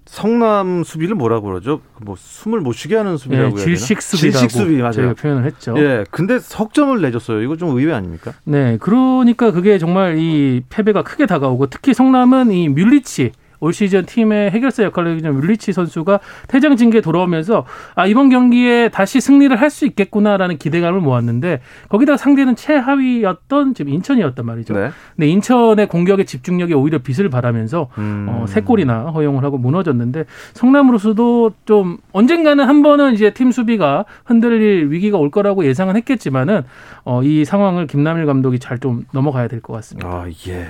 성남 0.06 0.84
수비를 0.84 1.14
뭐라고 1.14 1.48
그러죠? 1.48 1.82
뭐 2.00 2.16
숨을 2.18 2.60
못 2.60 2.72
쉬게 2.72 2.96
하는 2.96 3.18
수비라고 3.18 3.50
네, 3.50 3.54
해야 3.56 3.64
되나? 3.66 3.76
질식 3.76 4.00
수비라고 4.00 4.38
질식 4.38 4.58
수비 4.58 4.76
맞아요. 4.78 5.14
표현을 5.14 5.44
했죠. 5.44 5.74
예, 5.76 6.04
근데 6.10 6.38
석점을 6.38 6.98
내줬어요. 7.02 7.42
이거 7.42 7.56
좀 7.58 7.76
의외 7.76 7.92
아닙니까? 7.92 8.32
네, 8.44 8.78
그러니까 8.80 9.50
그게 9.52 9.78
정말 9.78 10.16
이 10.18 10.62
패배가 10.70 11.02
크게 11.02 11.26
다가오고 11.26 11.66
특히 11.66 11.92
성남은 11.92 12.50
이 12.52 12.68
뮬리치 12.70 13.32
올 13.60 13.72
시즌 13.72 14.04
팀의 14.06 14.50
해결사 14.50 14.82
역할을 14.84 15.16
해주는 15.16 15.34
뮬리치 15.34 15.72
선수가 15.72 16.20
퇴장 16.48 16.76
징계 16.76 17.00
돌아오면서 17.00 17.64
아 17.94 18.06
이번 18.06 18.28
경기에 18.30 18.88
다시 18.90 19.20
승리를 19.20 19.54
할 19.60 19.68
수 19.68 19.84
있겠구나라는 19.86 20.56
기대감을 20.56 21.00
모았는데 21.02 21.60
거기다가 21.90 22.16
상대는 22.16 22.56
최하위였던 22.56 23.74
지금 23.74 23.92
인천이었단 23.92 24.46
말이죠. 24.46 24.72
네. 24.74 24.90
근데 25.14 25.28
인천의 25.28 25.88
공격의 25.88 26.24
집중력이 26.24 26.72
오히려 26.72 26.98
빚을 26.98 27.28
발하면서 27.28 27.88
음. 27.98 28.26
어, 28.30 28.44
세 28.48 28.62
골이나 28.62 29.10
허용을 29.10 29.44
하고 29.44 29.58
무너졌는데 29.58 30.24
성남으로서도 30.54 31.52
좀 31.66 31.98
언젠가는 32.12 32.64
한 32.64 32.82
번은 32.82 33.12
이제 33.12 33.34
팀 33.34 33.52
수비가 33.52 34.06
흔들릴 34.24 34.90
위기가 34.90 35.18
올 35.18 35.30
거라고 35.30 35.64
예상은 35.66 35.96
했겠지만은 35.96 36.62
어, 37.04 37.22
이 37.22 37.44
상황을 37.44 37.86
김남일 37.86 38.24
감독이 38.24 38.58
잘 38.58 38.78
좀 38.78 39.04
넘어가야 39.12 39.48
될 39.48 39.60
것 39.60 39.72
같습니다. 39.74 40.08
아, 40.08 40.26
예. 40.46 40.66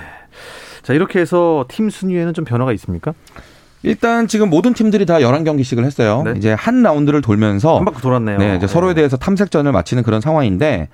자, 0.83 0.93
이렇게 0.93 1.19
해서 1.19 1.65
팀 1.67 1.89
순위에는 1.89 2.33
좀 2.33 2.45
변화가 2.45 2.73
있습니까? 2.73 3.13
일단 3.83 4.27
지금 4.27 4.49
모든 4.49 4.73
팀들이 4.73 5.05
다 5.05 5.19
11경기씩을 5.19 5.85
했어요. 5.85 6.23
네. 6.25 6.33
이제 6.37 6.51
한 6.53 6.83
라운드를 6.83 7.21
돌면서 7.21 7.77
한 7.77 7.85
바퀴 7.85 8.01
돌았네요. 8.01 8.37
네, 8.37 8.55
이제 8.57 8.67
서로에 8.67 8.93
대해서 8.93 9.15
탐색전을 9.15 9.71
마치는 9.71 10.03
그런 10.03 10.19
상황인데 10.19 10.89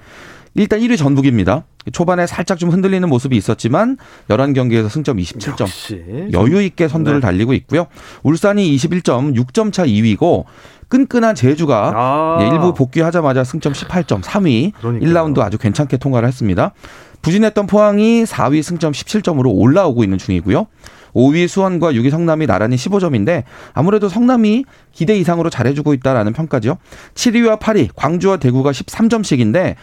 일단 0.54 0.80
1위 0.80 0.98
전북입니다. 0.98 1.66
초반에 1.92 2.26
살짝 2.28 2.58
좀 2.58 2.70
흔들리는 2.70 3.08
모습이 3.10 3.36
있었지만 3.36 3.98
11경기에서 4.30 4.90
승점 4.90 5.18
27점. 5.18 5.62
역시 5.62 6.04
여유 6.32 6.62
있게 6.62 6.88
선두를 6.88 7.20
네. 7.20 7.28
달리고 7.28 7.54
있고요. 7.54 7.88
울산이 8.24 8.76
21점, 8.76 9.36
6점 9.36 9.74
차 9.74 9.86
2위고 9.86 10.46
끈끈한 10.88 11.36
제주가 11.36 11.92
아. 11.96 12.38
예, 12.42 12.48
일부 12.48 12.74
복귀하자마자 12.74 13.44
승점 13.44 13.74
18점 13.74 14.22
3위. 14.22 14.74
그러니까요. 14.74 15.10
1라운드 15.10 15.40
아주 15.40 15.58
괜찮게 15.58 15.98
통과를 15.98 16.28
했습니다. 16.28 16.74
부진했던 17.22 17.68
포항이 17.68 18.24
4위 18.24 18.62
승점 18.62 18.92
17점으로 18.92 19.52
올라오고 19.54 20.04
있는 20.04 20.18
중이고요. 20.18 20.68
5위 21.16 21.48
수원과 21.48 21.94
6위 21.94 22.12
성남이 22.12 22.46
나란히 22.46 22.76
15점인데 22.76 23.44
아무래도 23.74 24.10
성남이 24.10 24.66
기대 24.92 25.18
이상으로 25.18 25.50
잘해주고 25.50 25.94
있다라는 25.94 26.34
평가죠. 26.34 26.78
7위와 27.16 27.60
8위 27.60 27.90
광주와 27.96 28.38
대구가 28.38 28.72
13점씩인데 28.72 29.76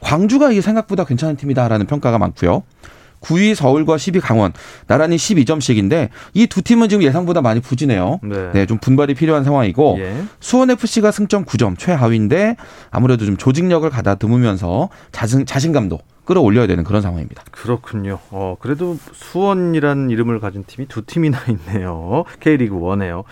광주가 0.00 0.52
이게 0.52 0.60
생각보다 0.60 1.04
괜찮은 1.04 1.36
팀이다라는 1.36 1.86
평가가 1.86 2.18
많고요. 2.18 2.62
9위 3.20 3.54
서울과 3.54 3.96
10위 3.96 4.20
강원 4.20 4.52
나란히 4.86 5.16
12점씩인데 5.16 6.08
이 6.34 6.46
두 6.46 6.62
팀은 6.62 6.88
지금 6.88 7.02
예상보다 7.02 7.42
많이 7.42 7.60
부진해요. 7.60 8.20
네. 8.22 8.50
네, 8.52 8.66
좀 8.66 8.78
분발이 8.78 9.14
필요한 9.14 9.44
상황이고 9.44 9.96
예. 9.98 10.22
수원 10.40 10.70
FC가 10.70 11.10
승점 11.10 11.44
9점 11.44 11.76
최하위인데 11.78 12.56
아무래도 12.90 13.26
좀 13.26 13.36
조직력을 13.36 13.88
가다듬으면서 13.90 14.88
자신 15.12 15.44
자신감도 15.44 15.98
끌어올려야 16.26 16.66
되는 16.66 16.84
그런 16.84 17.00
상황입니다. 17.00 17.44
그렇군요. 17.52 18.18
어, 18.30 18.56
그래도 18.60 18.96
수원이라는 19.12 20.10
이름을 20.10 20.40
가진 20.40 20.64
팀이 20.66 20.88
두 20.88 21.06
팀이나 21.06 21.38
있네요. 21.48 22.24
K리그 22.40 22.74
1에요. 22.74 23.24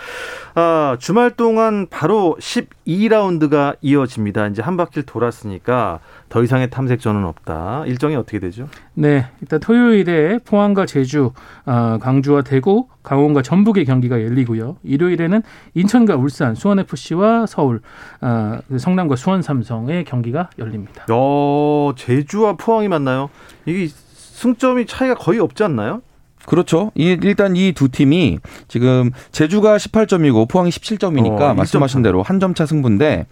아, 0.55 0.97
주말 0.99 1.33
동안 1.33 1.89
바로 1.91 2.37
12라운드가 2.41 3.77
이어집니다. 3.83 4.47
이제 4.49 4.63
한 4.63 4.77
바퀴를 4.77 5.03
돌았으니까 5.05 5.99
더 6.29 6.43
이상의 6.43 6.71
탐색전은 6.71 7.25
없다. 7.25 7.85
일정이 7.87 8.15
어떻게 8.17 8.39
되죠? 8.39 8.69
네, 8.95 9.27
일단 9.41 9.61
토요일에 9.61 10.39
포항과 10.39 10.87
제주, 10.87 11.33
어, 11.67 11.99
광주와 12.01 12.43
대구, 12.43 12.87
강원과 13.05 13.43
전북의 13.43 13.85
경기가 13.85 14.21
열리고요. 14.21 14.79
일요일에는 14.83 15.43
인천과 15.75 16.17
울산, 16.17 16.55
수원 16.57 16.81
FC와 16.81 17.47
서울, 17.47 17.81
어, 18.21 18.59
성남과 18.77 19.15
수원 19.15 19.43
삼성의 19.43 20.05
경기가 20.05 20.51
열립니다. 20.59 21.05
어, 21.11 21.93
제주와 21.97 22.55
포항이 22.57 22.89
맞나요? 22.89 23.31
이게 23.67 23.89
승점이 24.15 24.87
차이가 24.87 25.15
거의 25.15 25.39
없지 25.39 25.63
않나요? 25.63 26.03
그렇죠. 26.47 26.91
이, 26.95 27.17
일단 27.23 27.57
이 27.57 27.73
두 27.73 27.89
팀이 27.89 28.39
지금 28.69 29.11
제주가 29.33 29.77
18점이고 29.77 30.49
포항이 30.49 30.71
17점이니까 30.71 31.41
어, 31.41 31.55
말씀하신 31.55 32.03
대로 32.03 32.23
한 32.23 32.39
점 32.41 32.55
차 32.55 32.67
승부인데 32.67 33.27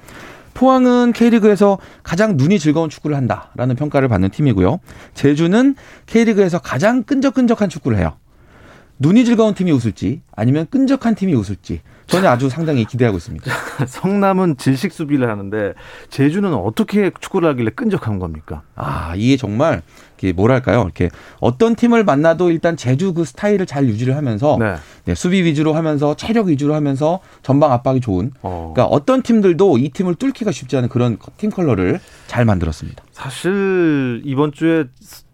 포항은 0.54 1.12
K리그에서 1.12 1.78
가장 2.02 2.36
눈이 2.36 2.58
즐거운 2.58 2.90
축구를 2.90 3.16
한다라는 3.16 3.74
평가를 3.76 4.08
받는 4.08 4.28
팀이고요. 4.30 4.80
제주는 5.14 5.74
K리그에서 6.06 6.58
가장 6.58 7.02
끈적끈적한 7.04 7.68
축구를 7.70 7.98
해요. 7.98 8.12
눈이 9.02 9.24
즐거운 9.24 9.52
팀이 9.52 9.72
웃을지 9.72 10.22
아니면 10.30 10.66
끈적한 10.70 11.16
팀이 11.16 11.34
웃을지 11.34 11.80
저는 12.06 12.28
아주 12.28 12.48
상당히 12.48 12.84
기대하고 12.84 13.16
있습니다. 13.16 13.50
성남은 13.88 14.58
질식 14.58 14.92
수비를 14.92 15.28
하는데 15.28 15.74
제주는 16.08 16.52
어떻게 16.54 17.10
축구를 17.20 17.48
하길래 17.48 17.70
끈적한 17.70 18.20
겁니까? 18.20 18.62
아 18.76 19.14
이게 19.16 19.36
정말 19.36 19.82
뭐랄까요? 20.36 20.82
이렇게 20.82 21.10
어떤 21.40 21.74
팀을 21.74 22.04
만나도 22.04 22.52
일단 22.52 22.76
제주 22.76 23.12
그 23.12 23.24
스타일을 23.24 23.66
잘 23.66 23.88
유지를 23.88 24.14
하면서 24.16 24.56
네. 24.60 24.76
네, 25.04 25.16
수비 25.16 25.42
위주로 25.42 25.72
하면서 25.72 26.14
체력 26.14 26.46
위주로 26.46 26.74
하면서 26.74 27.18
전방 27.42 27.72
압박이 27.72 28.00
좋은. 28.00 28.30
어. 28.42 28.72
그러니까 28.72 28.94
어떤 28.94 29.22
팀들도 29.22 29.78
이 29.78 29.88
팀을 29.88 30.14
뚫기가 30.14 30.52
쉽지 30.52 30.76
않은 30.76 30.88
그런 30.88 31.18
팀 31.38 31.50
컬러를 31.50 31.98
잘 32.28 32.44
만들었습니다. 32.44 33.02
사실 33.10 34.22
이번 34.24 34.52
주에 34.52 34.84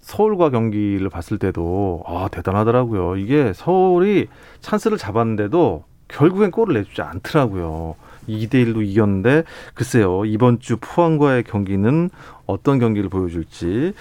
서울과 0.08 0.48
경기를 0.48 1.10
봤을 1.10 1.36
때도 1.38 2.02
아 2.06 2.28
대단하더라고요. 2.32 3.16
이게 3.16 3.52
서울이 3.54 4.28
찬스를 4.62 4.96
잡았는데도 4.96 5.84
결국엔 6.08 6.50
골을 6.50 6.76
내주지 6.76 7.02
않더라고요. 7.02 7.94
2대 8.26 8.54
1로 8.54 8.82
이겼는데 8.82 9.44
글쎄요. 9.74 10.24
이번 10.24 10.60
주 10.60 10.78
포항과의 10.80 11.44
경기는 11.44 12.08
어떤 12.46 12.78
경기를 12.78 13.10
보여줄지 13.10 13.92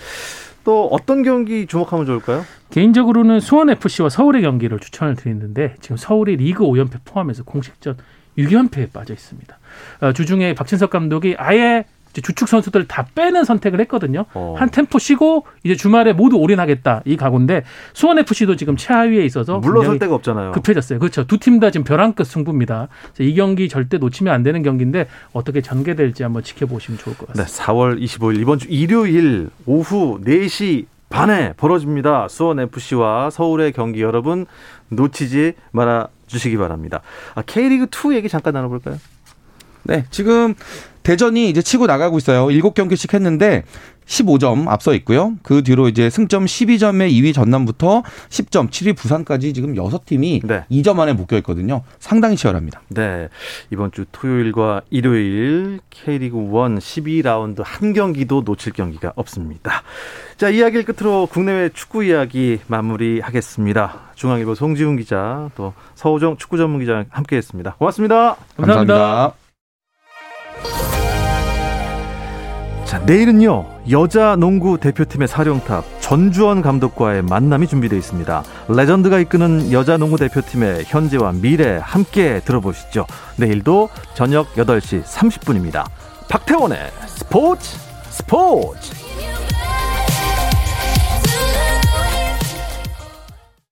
또 0.63 0.87
어떤 0.87 1.23
경기 1.23 1.67
주목하면 1.67 2.05
좋을까요? 2.05 2.45
개인적으로는 2.69 3.41
수원 3.41 3.69
FC와 3.69 4.07
서울의 4.07 4.43
경기를 4.43 4.79
추천을 4.79 5.17
드리는데 5.17 5.75
지금 5.81 5.97
서울이 5.97 6.37
리그 6.37 6.63
5연패 6.63 6.99
포함해서 7.03 7.43
공식전 7.43 7.97
6연패에 8.37 8.93
빠져 8.93 9.13
있습니다. 9.13 9.57
어, 10.01 10.13
주중에 10.13 10.53
박진석 10.53 10.89
감독이 10.89 11.35
아예 11.37 11.83
주축 12.13 12.47
선수들 12.47 12.87
다 12.87 13.05
빼는 13.15 13.43
선택을 13.43 13.79
했거든요. 13.81 14.25
어. 14.33 14.55
한 14.57 14.69
템포 14.69 14.99
쉬고 14.99 15.45
이제 15.63 15.75
주말에 15.75 16.13
모두 16.13 16.37
올인하겠다 16.37 17.03
이 17.05 17.15
각오인데 17.17 17.63
수원 17.93 18.17
FC도 18.19 18.55
지금 18.55 18.75
최하위에 18.75 19.23
있어서 19.25 19.59
물러설 19.59 19.99
데가 19.99 20.15
없잖아요. 20.15 20.51
급해졌어요. 20.53 20.99
그렇죠. 20.99 21.25
두 21.27 21.37
팀 21.37 21.59
다 21.59 21.71
지금 21.71 21.83
벼랑 21.83 22.13
끝 22.13 22.23
승부입니다. 22.25 22.87
이 23.19 23.33
경기 23.35 23.69
절대 23.69 23.97
놓치면 23.97 24.33
안 24.33 24.43
되는 24.43 24.63
경기인데 24.63 25.07
어떻게 25.33 25.61
전개될지 25.61 26.23
한번 26.23 26.43
지켜보시면 26.43 26.97
좋을 26.99 27.15
것 27.17 27.27
같습니다. 27.27 27.51
네, 27.51 27.63
4월 27.65 28.01
25일 28.01 28.39
이번 28.39 28.59
주 28.59 28.67
일요일 28.69 29.49
오후 29.65 30.19
4시 30.23 30.85
반에 31.09 31.53
벌어집니다. 31.55 32.27
수원 32.29 32.59
FC와 32.59 33.29
서울의 33.29 33.71
경기 33.71 34.01
여러분 34.01 34.45
놓치지 34.89 35.53
말아 35.71 36.07
주시기 36.27 36.57
바랍니다. 36.57 37.01
아, 37.35 37.41
K리그 37.43 37.87
2 38.11 38.15
얘기 38.15 38.27
잠깐 38.27 38.53
나눠볼까요? 38.53 38.97
네, 39.83 40.03
지금 40.11 40.53
대전이 41.07 41.49
이제 41.49 41.61
치고 41.61 41.87
나가고 41.87 42.17
있어요. 42.17 42.47
7경기씩 42.47 43.13
했는데 43.13 43.63
15점 44.07 44.67
앞서 44.67 44.93
있고요. 44.95 45.35
그 45.41 45.63
뒤로 45.63 45.87
이제 45.87 46.09
승점 46.09 46.43
12점의 46.43 47.09
2위 47.11 47.33
전남부터 47.33 48.03
10점, 48.27 48.69
7위 48.69 48.93
부산까지 48.97 49.53
지금 49.53 49.73
6팀이 49.73 50.45
네. 50.45 50.65
2점 50.69 50.99
안에 50.99 51.13
묶여 51.13 51.37
있거든요. 51.37 51.83
상당히 51.99 52.35
치열합니다. 52.35 52.81
네. 52.89 53.29
이번 53.71 53.93
주 53.93 54.03
토요일과 54.11 54.81
일요일 54.89 55.79
K리그 55.91 56.37
1 56.39 56.43
12라운드 56.43 57.61
한 57.63 57.93
경기도 57.93 58.41
놓칠 58.45 58.73
경기가 58.73 59.13
없습니다. 59.15 59.83
자, 60.35 60.49
이야기를 60.49 60.83
끝으로 60.83 61.25
국내외 61.27 61.69
축구 61.69 62.03
이야기 62.03 62.59
마무리하겠습니다. 62.67 64.11
중앙일보 64.15 64.55
송지훈 64.55 64.97
기자, 64.97 65.49
또 65.55 65.73
서우정 65.95 66.35
축구 66.35 66.57
전문 66.57 66.81
기자 66.81 67.05
함께 67.09 67.37
했습니다. 67.37 67.75
고맙습니다. 67.75 68.35
감사합니다. 68.57 68.93
감사합니다. 68.93 69.46
자, 72.87 72.99
내일은요, 72.99 73.65
여자 73.91 74.37
농구 74.37 74.77
대표팀의 74.77 75.27
사령탑 75.27 75.83
전주원 75.99 76.61
감독과의 76.61 77.21
만남이 77.21 77.67
준비되어 77.67 77.99
있습니다. 77.99 78.43
레전드가 78.69 79.19
이끄는 79.19 79.73
여자 79.73 79.97
농구 79.97 80.15
대표팀의 80.15 80.85
현재와 80.85 81.33
미래 81.33 81.81
함께 81.83 82.39
들어보시죠. 82.45 83.05
내일도 83.35 83.89
저녁 84.13 84.53
8시 84.53 85.03
30분입니다. 85.03 85.83
박태원의 86.29 86.77
스포츠 87.07 87.77
스포츠! 88.09 88.93